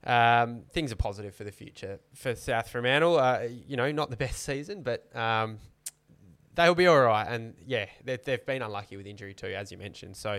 um, 0.05 0.63
things 0.73 0.91
are 0.91 0.97
positive 0.97 1.35
for 1.35 1.45
the 1.45 1.53
future 1.53 2.01
for 2.15 2.35
South 2.35 2.69
Fremantle. 2.69 3.19
Uh, 3.19 3.43
you 3.69 3.77
know, 3.77 3.93
not 3.93 4.11
the 4.11 4.17
best 4.17 4.43
season, 4.43 4.83
but 4.83 5.15
um, 5.15 5.59
they'll 6.55 6.75
be 6.75 6.87
all 6.87 7.01
right. 7.01 7.27
And 7.27 7.55
yeah, 7.67 7.87
they've 8.05 8.45
been 8.47 8.63
unlucky 8.63 8.97
with 8.97 9.07
injury 9.07 9.35
too, 9.35 9.49
as 9.49 9.71
you 9.73 9.79
mentioned. 9.79 10.17
So, 10.17 10.39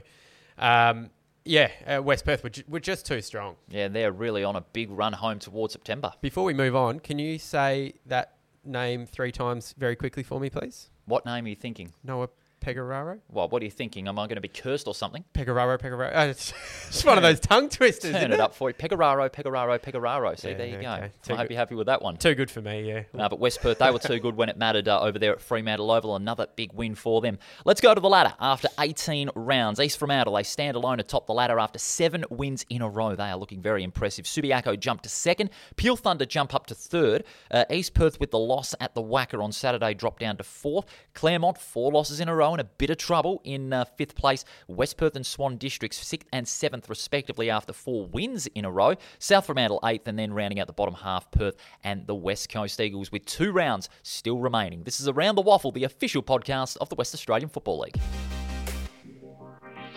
um, 0.57 1.09
yeah, 1.45 1.69
uh, 1.85 2.01
West 2.01 2.25
Perth 2.25 2.43
were, 2.43 2.49
ju- 2.49 2.63
were 2.67 2.79
just 2.79 3.05
too 3.05 3.21
strong. 3.21 3.55
Yeah, 3.69 3.87
they're 3.89 4.11
really 4.11 4.43
on 4.43 4.55
a 4.55 4.61
big 4.61 4.89
run 4.91 5.13
home 5.13 5.39
towards 5.39 5.73
September. 5.73 6.13
Before 6.21 6.43
we 6.43 6.53
move 6.53 6.75
on, 6.75 6.99
can 6.99 7.19
you 7.19 7.37
say 7.37 7.93
that 8.05 8.37
name 8.63 9.05
three 9.05 9.31
times 9.31 9.73
very 9.77 9.95
quickly 9.95 10.23
for 10.23 10.39
me, 10.39 10.49
please? 10.49 10.89
What 11.05 11.25
name 11.25 11.45
are 11.45 11.49
you 11.49 11.55
thinking? 11.55 11.93
Noah 12.03 12.29
Pecoraro? 12.63 13.19
Well, 13.29 13.49
what 13.49 13.61
are 13.61 13.65
you 13.65 13.71
thinking? 13.71 14.07
Am 14.07 14.17
I 14.17 14.23
going 14.27 14.35
to 14.35 14.41
be 14.41 14.47
cursed 14.47 14.87
or 14.87 14.95
something? 14.95 15.23
Pegararo, 15.33 15.77
Pegararo. 15.79 16.15
Uh, 16.15 16.29
it's, 16.29 16.53
it's 16.87 17.03
one 17.03 17.17
of 17.17 17.23
those 17.23 17.39
tongue 17.39 17.69
twisters. 17.69 18.11
Turn 18.11 18.31
it, 18.31 18.35
it, 18.35 18.39
up 18.39 18.55
for 18.55 18.69
you. 18.69 18.73
Pegararo, 18.73 19.29
Pegararo, 19.29 19.77
Pegararo. 19.79 20.39
See, 20.39 20.49
yeah, 20.49 20.57
there 20.57 20.67
you 20.67 20.75
okay. 20.77 20.83
go. 20.83 21.09
Too 21.23 21.33
I 21.33 21.37
hope 21.37 21.49
you're 21.49 21.59
happy 21.59 21.75
with 21.75 21.87
that 21.87 22.01
one. 22.01 22.17
Too 22.17 22.35
good 22.35 22.49
for 22.49 22.61
me, 22.61 22.87
yeah. 22.87 23.03
No, 23.13 23.27
but 23.27 23.39
West 23.39 23.61
Perth, 23.61 23.79
they 23.79 23.91
were 23.91 23.99
too 23.99 24.19
good 24.19 24.37
when 24.37 24.49
it 24.49 24.57
mattered 24.57 24.87
uh, 24.87 25.01
over 25.01 25.19
there 25.19 25.33
at 25.33 25.41
Fremantle 25.41 25.91
Oval. 25.91 26.15
Another 26.15 26.47
big 26.55 26.71
win 26.73 26.95
for 26.95 27.19
them. 27.19 27.37
Let's 27.65 27.81
go 27.81 27.93
to 27.93 27.99
the 27.99 28.09
ladder. 28.09 28.33
After 28.39 28.69
18 28.79 29.31
rounds, 29.35 29.79
East 29.79 29.99
Fremantle, 29.99 30.33
they 30.33 30.43
stand 30.43 30.77
alone 30.77 30.99
atop 30.99 31.27
the 31.27 31.33
ladder 31.33 31.59
after 31.59 31.79
seven 31.79 32.23
wins 32.29 32.65
in 32.69 32.81
a 32.81 32.89
row. 32.89 33.15
They 33.15 33.29
are 33.29 33.37
looking 33.37 33.61
very 33.61 33.83
impressive. 33.83 34.25
Subiaco 34.25 34.79
jumped 34.79 35.03
to 35.03 35.09
second. 35.09 35.49
Peel 35.75 35.97
Thunder 35.97 36.25
jump 36.25 36.55
up 36.55 36.67
to 36.67 36.75
third. 36.75 37.25
Uh, 37.51 37.65
East 37.69 37.93
Perth 37.93 38.19
with 38.21 38.31
the 38.31 38.39
loss 38.39 38.73
at 38.79 38.95
the 38.95 39.03
WACA 39.03 39.43
on 39.43 39.51
Saturday 39.51 39.93
dropped 39.93 40.21
down 40.21 40.37
to 40.37 40.43
fourth. 40.43 40.85
Claremont, 41.13 41.57
four 41.57 41.91
losses 41.91 42.19
in 42.19 42.29
a 42.29 42.35
row 42.35 42.52
and 42.53 42.61
a 42.61 42.63
bit 42.63 42.89
of 42.89 42.97
trouble 42.97 43.41
in 43.43 43.73
uh, 43.73 43.85
fifth 43.85 44.15
place. 44.15 44.45
West 44.67 44.97
Perth 44.97 45.15
and 45.15 45.25
Swan 45.25 45.57
Districts 45.57 46.05
sixth 46.05 46.27
and 46.31 46.47
seventh, 46.47 46.89
respectively, 46.89 47.49
after 47.49 47.73
four 47.73 48.07
wins 48.07 48.47
in 48.47 48.65
a 48.65 48.71
row. 48.71 48.95
South 49.19 49.45
Fremantle 49.45 49.79
eighth, 49.85 50.07
and 50.07 50.17
then 50.17 50.33
rounding 50.33 50.59
out 50.59 50.67
the 50.67 50.73
bottom 50.73 50.95
half, 50.95 51.29
Perth 51.31 51.55
and 51.83 52.07
the 52.07 52.15
West 52.15 52.49
Coast 52.49 52.79
Eagles, 52.79 53.11
with 53.11 53.25
two 53.25 53.51
rounds 53.51 53.89
still 54.03 54.39
remaining. 54.39 54.83
This 54.83 54.99
is 54.99 55.07
Around 55.07 55.35
the 55.35 55.41
Waffle, 55.41 55.71
the 55.71 55.83
official 55.83 56.23
podcast 56.23 56.77
of 56.79 56.89
the 56.89 56.95
West 56.95 57.13
Australian 57.13 57.49
Football 57.49 57.79
League. 57.79 57.99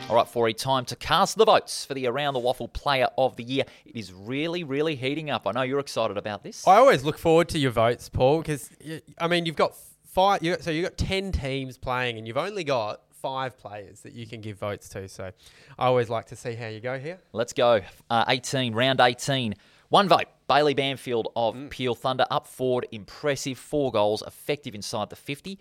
All 0.09 0.15
right, 0.15 0.29
for 0.29 0.47
a 0.47 0.53
time 0.53 0.85
to 0.85 0.95
cast 0.95 1.37
the 1.37 1.45
votes 1.45 1.85
for 1.85 1.95
the 1.95 2.07
Around 2.07 2.35
the 2.35 2.39
Waffle 2.39 2.69
Player 2.69 3.09
of 3.19 3.35
the 3.35 3.43
Year. 3.43 3.65
It 3.85 3.97
is 3.97 4.13
really, 4.13 4.63
really 4.63 4.95
heating 4.95 5.31
up. 5.31 5.49
I 5.49 5.51
know 5.51 5.63
you're 5.63 5.81
excited 5.81 6.17
about 6.17 6.45
this. 6.45 6.65
I 6.65 6.77
always 6.77 7.03
look 7.03 7.19
forward 7.19 7.49
to 7.49 7.59
your 7.59 7.73
votes, 7.73 8.09
Paul, 8.09 8.39
because 8.43 8.71
I 9.19 9.27
mean 9.27 9.47
you've 9.47 9.57
got 9.57 9.75
five. 10.17 10.43
You 10.43 10.57
so 10.59 10.71
you've 10.71 10.85
got 10.85 10.97
ten 10.97 11.31
teams 11.31 11.77
playing, 11.77 12.17
and 12.17 12.27
you've 12.27 12.39
only 12.39 12.65
got 12.65 13.03
five 13.13 13.59
players 13.59 14.01
that 14.01 14.15
you 14.15 14.27
can 14.27 14.41
give 14.41 14.59
votes 14.59 14.89
to. 14.91 15.07
So 15.09 15.31
I 15.79 15.87
always 15.87 16.09
like 16.09 16.27
to 16.27 16.37
see 16.37 16.55
how 16.55 16.69
you 16.69 16.81
go 16.81 16.99
here. 16.99 17.19
Let's 17.33 17.53
go. 17.53 17.83
Uh, 18.09 18.25
18, 18.29 18.75
round 18.75 19.01
18. 19.01 19.55
One 19.89 20.09
vote. 20.09 20.27
Bailey 20.49 20.75
Banfield 20.75 21.29
of 21.37 21.55
mm. 21.55 21.71
Peel 21.71 21.95
Thunder 21.95 22.25
up 22.31 22.47
forward. 22.47 22.87
Impressive. 22.93 23.59
Four 23.59 23.93
goals. 23.93 24.23
Effective 24.27 24.75
inside 24.75 25.11
the 25.11 25.17
50. 25.17 25.59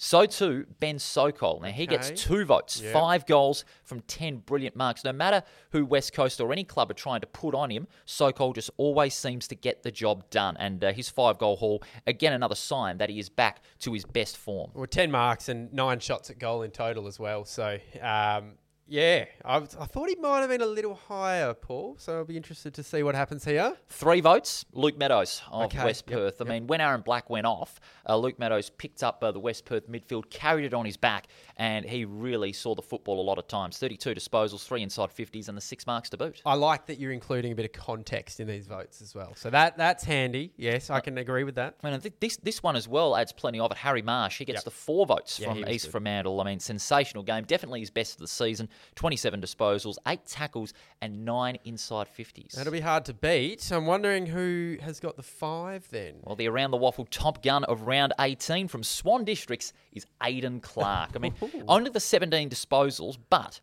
So 0.00 0.26
too, 0.26 0.64
Ben 0.78 1.00
Sokol. 1.00 1.58
Now, 1.60 1.70
he 1.70 1.84
gets 1.84 2.10
two 2.10 2.44
votes, 2.44 2.80
yep. 2.80 2.92
five 2.92 3.26
goals 3.26 3.64
from 3.82 4.00
10 4.02 4.38
brilliant 4.46 4.76
marks. 4.76 5.02
No 5.02 5.12
matter 5.12 5.42
who 5.72 5.84
West 5.84 6.12
Coast 6.12 6.40
or 6.40 6.52
any 6.52 6.62
club 6.62 6.88
are 6.92 6.94
trying 6.94 7.20
to 7.20 7.26
put 7.26 7.52
on 7.52 7.68
him, 7.68 7.88
Sokol 8.04 8.52
just 8.52 8.70
always 8.76 9.12
seems 9.12 9.48
to 9.48 9.56
get 9.56 9.82
the 9.82 9.90
job 9.90 10.30
done. 10.30 10.56
And 10.56 10.84
uh, 10.84 10.92
his 10.92 11.08
five 11.08 11.36
goal 11.38 11.56
haul, 11.56 11.82
again, 12.06 12.32
another 12.32 12.54
sign 12.54 12.98
that 12.98 13.10
he 13.10 13.18
is 13.18 13.28
back 13.28 13.60
to 13.80 13.92
his 13.92 14.04
best 14.04 14.36
form. 14.36 14.70
Well, 14.72 14.86
10 14.86 15.10
marks 15.10 15.48
and 15.48 15.72
nine 15.72 15.98
shots 15.98 16.30
at 16.30 16.38
goal 16.38 16.62
in 16.62 16.70
total 16.70 17.08
as 17.08 17.18
well. 17.18 17.44
So, 17.44 17.78
um, 18.00 18.52
yeah, 18.88 19.26
I, 19.44 19.56
I, 19.56 19.60
thought 19.60 20.08
he 20.08 20.16
might 20.16 20.40
have 20.40 20.48
been 20.48 20.62
a 20.62 20.66
little 20.66 20.94
higher, 20.94 21.52
Paul. 21.52 21.96
So 21.98 22.18
I'll 22.18 22.24
be 22.24 22.38
interested 22.38 22.72
to 22.74 22.82
see 22.82 23.02
what 23.02 23.14
happens 23.14 23.44
here. 23.44 23.76
Three 23.90 24.22
votes, 24.22 24.64
Luke 24.72 24.96
Meadows 24.96 25.42
of 25.50 25.66
okay. 25.66 25.84
West 25.84 26.06
Perth. 26.06 26.36
Yep. 26.40 26.48
I 26.48 26.50
mean, 26.50 26.66
when 26.66 26.80
Aaron 26.80 27.02
Black 27.02 27.28
went 27.28 27.46
off, 27.46 27.80
uh, 28.08 28.16
Luke 28.16 28.38
Meadows 28.38 28.70
picked 28.70 29.02
up 29.02 29.22
uh, 29.22 29.30
the 29.30 29.40
West 29.40 29.66
Perth 29.66 29.90
midfield, 29.90 30.30
carried 30.30 30.64
it 30.64 30.72
on 30.72 30.86
his 30.86 30.96
back, 30.96 31.28
and 31.56 31.84
he 31.84 32.06
really 32.06 32.52
saw 32.52 32.74
the 32.74 32.82
football 32.82 33.20
a 33.20 33.22
lot 33.22 33.38
of 33.38 33.46
times. 33.46 33.78
32 33.78 34.14
disposals, 34.14 34.64
three 34.64 34.82
inside 34.82 35.10
50s, 35.10 35.48
and 35.48 35.56
the 35.56 35.62
six 35.62 35.86
marks 35.86 36.08
to 36.10 36.16
boot. 36.16 36.40
I 36.46 36.54
like 36.54 36.86
that 36.86 36.98
you're 36.98 37.12
including 37.12 37.52
a 37.52 37.54
bit 37.54 37.66
of 37.66 37.72
context 37.72 38.40
in 38.40 38.48
these 38.48 38.66
votes 38.66 39.02
as 39.02 39.14
well. 39.14 39.34
So 39.36 39.50
that 39.50 39.76
that's 39.76 40.04
handy. 40.04 40.52
Yes, 40.56 40.88
I 40.88 41.00
can 41.00 41.18
agree 41.18 41.44
with 41.44 41.56
that. 41.56 41.76
I 41.82 41.90
mean, 41.90 42.00
this 42.20 42.38
this 42.38 42.62
one 42.62 42.74
as 42.74 42.88
well 42.88 43.16
adds 43.16 43.32
plenty 43.32 43.60
of 43.60 43.70
it. 43.70 43.76
Harry 43.76 44.02
Marsh, 44.02 44.38
he 44.38 44.46
gets 44.46 44.58
yep. 44.58 44.64
the 44.64 44.70
four 44.70 45.04
votes 45.04 45.38
yeah, 45.38 45.48
from 45.48 45.68
East 45.68 45.86
good. 45.86 45.92
Fremantle. 45.92 46.40
I 46.40 46.44
mean, 46.44 46.58
sensational 46.58 47.22
game. 47.22 47.44
Definitely 47.44 47.80
his 47.80 47.90
best 47.90 48.14
of 48.14 48.20
the 48.20 48.28
season. 48.28 48.68
27 48.94 49.40
disposals 49.40 49.96
eight 50.06 50.24
tackles, 50.26 50.72
and 51.00 51.24
nine 51.24 51.58
inside 51.64 52.08
50s. 52.16 52.52
That'll 52.52 52.72
be 52.72 52.80
hard 52.80 53.04
to 53.06 53.14
beat. 53.14 53.70
I'm 53.70 53.86
wondering 53.86 54.26
who 54.26 54.76
has 54.80 55.00
got 55.00 55.16
the 55.16 55.22
five 55.22 55.88
then. 55.90 56.16
Well, 56.22 56.36
the 56.36 56.48
around 56.48 56.70
the 56.70 56.76
waffle 56.76 57.06
top 57.10 57.42
gun 57.42 57.64
of 57.64 57.82
round 57.82 58.12
18 58.20 58.68
from 58.68 58.82
Swan 58.82 59.24
Districts 59.24 59.72
is 59.92 60.06
Aidan 60.22 60.60
Clark. 60.60 61.10
I 61.14 61.18
mean, 61.18 61.34
only 61.68 61.90
the 61.90 62.00
17 62.00 62.48
disposals, 62.50 63.16
but 63.30 63.60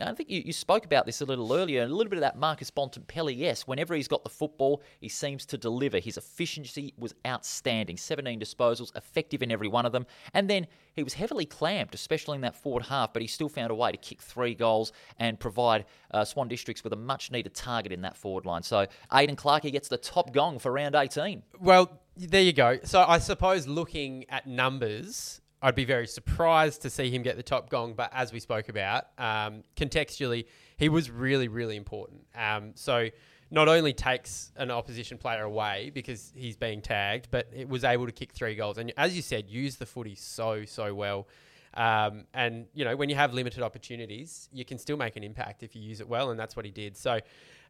I 0.00 0.12
think 0.12 0.28
you, 0.28 0.42
you 0.44 0.52
spoke 0.52 0.84
about 0.84 1.06
this 1.06 1.20
a 1.20 1.24
little 1.24 1.52
earlier, 1.52 1.82
a 1.82 1.86
little 1.86 2.10
bit 2.10 2.16
of 2.16 2.22
that 2.22 2.36
Marcus 2.36 2.70
Bontempelli. 2.70 3.36
Yes, 3.36 3.62
whenever 3.62 3.94
he's 3.94 4.08
got 4.08 4.24
the 4.24 4.30
football, 4.30 4.82
he 5.00 5.08
seems 5.08 5.46
to 5.46 5.58
deliver. 5.58 5.98
His 5.98 6.16
efficiency 6.16 6.94
was 6.98 7.14
outstanding 7.26 7.96
17 7.96 8.40
disposals, 8.40 8.94
effective 8.96 9.42
in 9.42 9.52
every 9.52 9.68
one 9.68 9.86
of 9.86 9.92
them. 9.92 10.06
And 10.32 10.50
then 10.50 10.66
he 10.94 11.02
was 11.04 11.14
heavily 11.14 11.46
clamped, 11.46 11.94
especially 11.94 12.34
in 12.36 12.40
that 12.40 12.56
forward 12.56 12.84
half, 12.86 13.12
but 13.12 13.22
he 13.22 13.28
still 13.28 13.48
found 13.48 13.70
a 13.70 13.74
way 13.74 13.92
to 13.92 13.96
kick 13.96 14.20
three 14.20 14.54
goals 14.54 14.92
and 15.18 15.38
provide 15.38 15.84
uh, 16.10 16.24
Swan 16.24 16.48
Districts 16.48 16.82
with 16.82 16.92
a 16.92 16.96
much 16.96 17.30
needed 17.30 17.54
target 17.54 17.92
in 17.92 18.02
that 18.02 18.16
forward 18.16 18.46
line. 18.46 18.62
So 18.62 18.86
Aidan 19.12 19.36
Clark, 19.36 19.62
he 19.62 19.70
gets 19.70 19.88
the 19.88 19.98
top 19.98 20.32
gong 20.32 20.58
for 20.58 20.72
round 20.72 20.96
18. 20.96 21.42
Well, 21.60 22.00
there 22.16 22.42
you 22.42 22.52
go. 22.52 22.78
So 22.84 23.04
I 23.06 23.18
suppose 23.18 23.68
looking 23.68 24.24
at 24.28 24.46
numbers, 24.46 25.40
I'd 25.64 25.74
be 25.74 25.86
very 25.86 26.06
surprised 26.06 26.82
to 26.82 26.90
see 26.90 27.10
him 27.10 27.22
get 27.22 27.36
the 27.36 27.42
top 27.42 27.70
gong. 27.70 27.94
But 27.94 28.10
as 28.12 28.34
we 28.34 28.38
spoke 28.38 28.68
about, 28.68 29.06
um, 29.16 29.62
contextually, 29.76 30.44
he 30.76 30.90
was 30.90 31.10
really, 31.10 31.48
really 31.48 31.76
important. 31.76 32.26
Um, 32.36 32.72
so 32.74 33.08
not 33.50 33.66
only 33.66 33.94
takes 33.94 34.52
an 34.56 34.70
opposition 34.70 35.16
player 35.16 35.44
away 35.44 35.90
because 35.94 36.32
he's 36.36 36.54
being 36.54 36.82
tagged, 36.82 37.28
but 37.30 37.48
it 37.50 37.66
was 37.66 37.82
able 37.82 38.04
to 38.04 38.12
kick 38.12 38.32
three 38.32 38.54
goals. 38.54 38.76
And 38.76 38.92
as 38.98 39.16
you 39.16 39.22
said, 39.22 39.48
use 39.48 39.76
the 39.76 39.86
footy 39.86 40.14
so, 40.14 40.66
so 40.66 40.94
well. 40.94 41.28
Um, 41.72 42.26
and, 42.34 42.66
you 42.74 42.84
know, 42.84 42.94
when 42.94 43.08
you 43.08 43.16
have 43.16 43.32
limited 43.32 43.62
opportunities, 43.62 44.50
you 44.52 44.66
can 44.66 44.76
still 44.76 44.98
make 44.98 45.16
an 45.16 45.24
impact 45.24 45.62
if 45.62 45.74
you 45.74 45.80
use 45.80 46.02
it 46.02 46.08
well. 46.08 46.30
And 46.30 46.38
that's 46.38 46.56
what 46.56 46.66
he 46.66 46.72
did. 46.72 46.94
So 46.94 47.20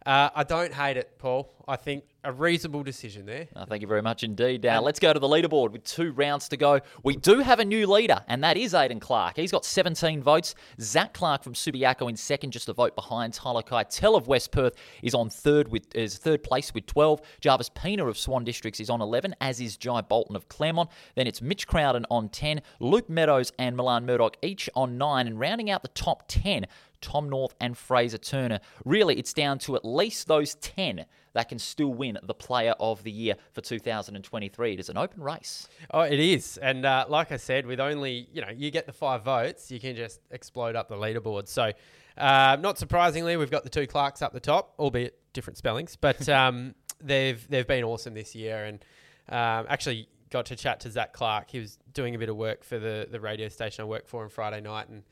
uh, 0.05 0.31
I 0.35 0.43
don't 0.43 0.75
hate 0.75 0.97
it, 0.97 1.17
Paul. 1.19 1.49
I 1.69 1.77
think 1.77 2.03
a 2.25 2.33
reasonable 2.33 2.83
decision 2.83 3.27
there. 3.27 3.47
Oh, 3.55 3.65
thank 3.65 3.83
you 3.83 3.89
very 3.89 4.03
much 4.03 4.25
indeed. 4.25 4.65
Uh, 4.65 4.75
now, 4.75 4.83
let's 4.83 4.99
go 4.99 5.13
to 5.13 5.19
the 5.19 5.29
leaderboard 5.29 5.71
with 5.73 5.85
two 5.85 6.13
rounds 6.13 6.49
to 6.49 6.57
go. 6.57 6.81
We 7.03 7.17
do 7.17 7.41
have 7.41 7.61
a 7.61 7.65
new 7.65 7.87
leader, 7.87 8.23
and 8.29 8.43
that 8.43 8.57
is 8.57 8.73
Aiden 8.73 9.01
Clark. 9.01 9.37
He's 9.37 9.53
got 9.53 9.65
17 9.65 10.23
votes. 10.23 10.55
Zach 10.81 11.13
Clark 11.13 11.43
from 11.45 11.53
Subiaco 11.53 12.09
in 12.09 12.17
second, 12.17 12.53
just 12.53 12.69
a 12.69 12.73
vote 12.73 12.95
behind. 12.97 13.35
Tyler 13.35 13.63
Keitel 13.63 14.17
of 14.17 14.27
West 14.27 14.51
Perth 14.51 14.75
is 15.03 15.15
on 15.15 15.29
third 15.29 15.69
with 15.69 15.95
is 15.95 16.19
third 16.19 16.43
place 16.43 16.73
with 16.75 16.87
12. 16.87 17.21
Jarvis 17.41 17.71
Pina 17.75 18.07
of 18.07 18.19
Swan 18.19 18.45
Districts 18.45 18.81
is 18.81 18.91
on 18.91 19.01
11, 19.01 19.37
as 19.41 19.61
is 19.61 19.77
Jai 19.77 20.01
Bolton 20.01 20.35
of 20.35 20.49
Claremont. 20.49 20.91
Then 21.15 21.27
it's 21.27 21.43
Mitch 21.43 21.67
Crowden 21.67 22.07
on 22.11 22.31
10, 22.31 22.63
Luke 22.81 23.09
Meadows 23.11 23.53
and 23.59 23.77
Milan 23.77 24.07
Murdoch 24.07 24.37
each 24.43 24.71
on 24.75 24.97
9, 24.97 25.27
and 25.27 25.39
rounding 25.39 25.71
out 25.71 25.83
the 25.83 25.89
top 25.89 26.25
10, 26.29 26.67
Tom 27.01 27.29
North 27.29 27.55
and 27.61 27.77
Fraser 27.77 28.19
Turner. 28.19 28.61
Really, 28.85 29.19
it's 29.19 29.35
down 29.35 29.59
to 29.61 29.77
at 29.77 29.85
least 29.85 30.27
those 30.27 30.55
10 30.57 31.05
that 31.35 31.49
can 31.49 31.59
still 31.59 31.93
win 31.93 32.19
the 32.23 32.35
Player 32.35 32.75
of 32.81 33.03
the 33.03 33.11
Year 33.11 33.35
for 33.53 33.61
2023. 33.61 34.73
It 34.73 34.81
is 34.81 34.89
an 34.89 34.97
open 34.97 35.23
race. 35.23 35.69
Oh, 35.91 36.01
it 36.01 36.19
is. 36.19 36.57
And 36.57 36.87
uh, 36.87 37.05
like 37.09 37.33
I 37.33 37.37
said, 37.37 37.67
with 37.67 37.81
only, 37.81 38.29
you 38.33 38.41
know, 38.41 38.51
you 38.51 38.71
get 38.71 38.87
the 38.87 38.93
five 38.93 39.25
votes, 39.25 39.71
you 39.71 39.79
can 39.79 39.95
just 39.97 40.21
explode 40.31 40.77
up 40.77 40.89
the 40.89 40.97
leaderboard. 40.97 41.49
So, 41.49 41.73
uh, 42.17 42.57
not 42.61 42.79
surprisingly, 42.79 43.37
we've 43.37 43.51
got 43.51 43.65
the 43.65 43.71
two 43.71 43.87
Clarks 43.87 44.23
up 44.23 44.33
the 44.33 44.41
top, 44.41 44.75
albeit 44.79 45.19
different 45.33 45.57
spellings, 45.57 45.97
but 45.97 46.29
um, 46.29 46.75
they've, 47.03 47.47
they've 47.49 47.67
been 47.67 47.85
awesome 47.85 48.15
this 48.15 48.35
year. 48.35 48.65
And 48.65 48.85
um, 49.29 49.67
actually, 49.69 50.09
got 50.31 50.47
to 50.47 50.57
chat 50.57 50.81
to 50.81 50.91
Zach 50.91 51.13
Clark. 51.13 51.51
He 51.51 51.59
was 51.59 51.79
doing 51.93 52.15
a 52.15 52.19
bit 52.19 52.29
of 52.29 52.37
work 52.37 52.65
for 52.65 52.79
the, 52.79 53.09
the 53.11 53.21
radio 53.21 53.49
station 53.49 53.83
I 53.83 53.87
work 53.87 54.07
for 54.07 54.23
on 54.23 54.29
Friday 54.29 54.61
night. 54.61 54.89
And 54.89 55.03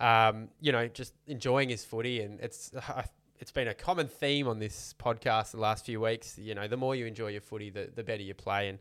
um, 0.00 0.48
you 0.60 0.72
know, 0.72 0.88
just 0.88 1.14
enjoying 1.26 1.68
his 1.68 1.84
footy. 1.84 2.20
And 2.20 2.40
it's 2.40 2.72
it's 3.42 3.50
been 3.50 3.66
a 3.66 3.74
common 3.74 4.06
theme 4.06 4.46
on 4.46 4.60
this 4.60 4.94
podcast 5.00 5.50
the 5.50 5.58
last 5.58 5.84
few 5.84 6.00
weeks. 6.00 6.38
You 6.38 6.54
know, 6.54 6.68
the 6.68 6.76
more 6.76 6.94
you 6.94 7.06
enjoy 7.06 7.26
your 7.26 7.40
footy, 7.40 7.70
the, 7.70 7.90
the 7.92 8.04
better 8.04 8.22
you 8.22 8.34
play. 8.34 8.68
And 8.68 8.78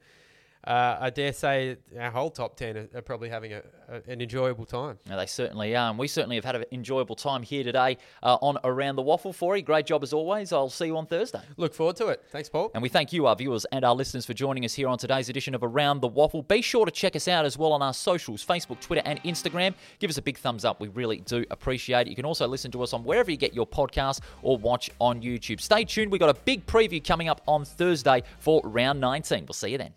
uh, 0.63 0.97
I 0.99 1.09
dare 1.09 1.33
say 1.33 1.77
our 1.99 2.11
whole 2.11 2.29
top 2.29 2.55
10 2.55 2.77
are, 2.77 2.87
are 2.95 3.01
probably 3.01 3.29
having 3.29 3.53
a, 3.53 3.61
a, 3.89 4.11
an 4.11 4.21
enjoyable 4.21 4.65
time. 4.65 4.99
Now, 5.07 5.17
they 5.17 5.25
certainly 5.25 5.75
are. 5.75 5.89
And 5.89 5.97
we 5.97 6.07
certainly 6.07 6.35
have 6.35 6.45
had 6.45 6.55
an 6.55 6.65
enjoyable 6.71 7.15
time 7.15 7.41
here 7.41 7.63
today 7.63 7.97
uh, 8.21 8.37
on 8.41 8.57
Around 8.63 8.97
the 8.97 9.01
Waffle 9.01 9.33
for 9.33 9.57
you. 9.57 9.63
Great 9.63 9.87
job 9.87 10.03
as 10.03 10.13
always. 10.13 10.53
I'll 10.53 10.69
see 10.69 10.85
you 10.87 10.97
on 10.97 11.07
Thursday. 11.07 11.41
Look 11.57 11.73
forward 11.73 11.95
to 11.97 12.07
it. 12.07 12.23
Thanks, 12.29 12.47
Paul. 12.47 12.69
And 12.73 12.83
we 12.83 12.89
thank 12.89 13.11
you, 13.11 13.25
our 13.25 13.35
viewers 13.35 13.65
and 13.71 13.83
our 13.83 13.95
listeners, 13.95 14.25
for 14.25 14.33
joining 14.33 14.63
us 14.63 14.73
here 14.73 14.87
on 14.87 14.97
today's 14.97 15.29
edition 15.29 15.55
of 15.55 15.63
Around 15.63 16.01
the 16.01 16.07
Waffle. 16.07 16.43
Be 16.43 16.61
sure 16.61 16.85
to 16.85 16.91
check 16.91 17.15
us 17.15 17.27
out 17.27 17.45
as 17.45 17.57
well 17.57 17.73
on 17.73 17.81
our 17.81 17.93
socials 17.93 18.45
Facebook, 18.45 18.79
Twitter, 18.81 19.01
and 19.05 19.21
Instagram. 19.23 19.73
Give 19.99 20.09
us 20.09 20.17
a 20.17 20.21
big 20.21 20.37
thumbs 20.37 20.63
up. 20.63 20.79
We 20.79 20.89
really 20.89 21.21
do 21.21 21.43
appreciate 21.49 22.07
it. 22.07 22.09
You 22.09 22.15
can 22.15 22.25
also 22.25 22.47
listen 22.47 22.71
to 22.71 22.83
us 22.83 22.93
on 22.93 23.03
wherever 23.03 23.31
you 23.31 23.37
get 23.37 23.53
your 23.55 23.67
podcast 23.67 24.21
or 24.43 24.57
watch 24.57 24.91
on 24.99 25.21
YouTube. 25.21 25.59
Stay 25.59 25.85
tuned. 25.85 26.11
We've 26.11 26.19
got 26.19 26.29
a 26.29 26.39
big 26.39 26.65
preview 26.67 27.03
coming 27.03 27.29
up 27.29 27.41
on 27.47 27.65
Thursday 27.65 28.23
for 28.39 28.61
round 28.63 28.99
19. 28.99 29.45
We'll 29.45 29.53
see 29.53 29.71
you 29.71 29.77
then. 29.79 29.93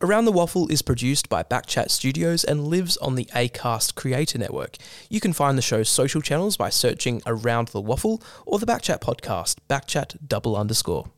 Around 0.00 0.26
the 0.26 0.32
Waffle 0.32 0.68
is 0.68 0.80
produced 0.80 1.28
by 1.28 1.42
Backchat 1.42 1.90
Studios 1.90 2.44
and 2.44 2.68
lives 2.68 2.96
on 2.98 3.16
the 3.16 3.24
Acast 3.34 3.96
Creator 3.96 4.38
Network. 4.38 4.76
You 5.10 5.18
can 5.18 5.32
find 5.32 5.58
the 5.58 5.62
show's 5.62 5.88
social 5.88 6.22
channels 6.22 6.56
by 6.56 6.70
searching 6.70 7.20
Around 7.26 7.68
the 7.68 7.80
Waffle 7.80 8.22
or 8.46 8.60
the 8.60 8.66
Backchat 8.66 9.00
podcast, 9.00 9.56
Backchat 9.68 10.28
double 10.28 10.56
underscore. 10.56 11.10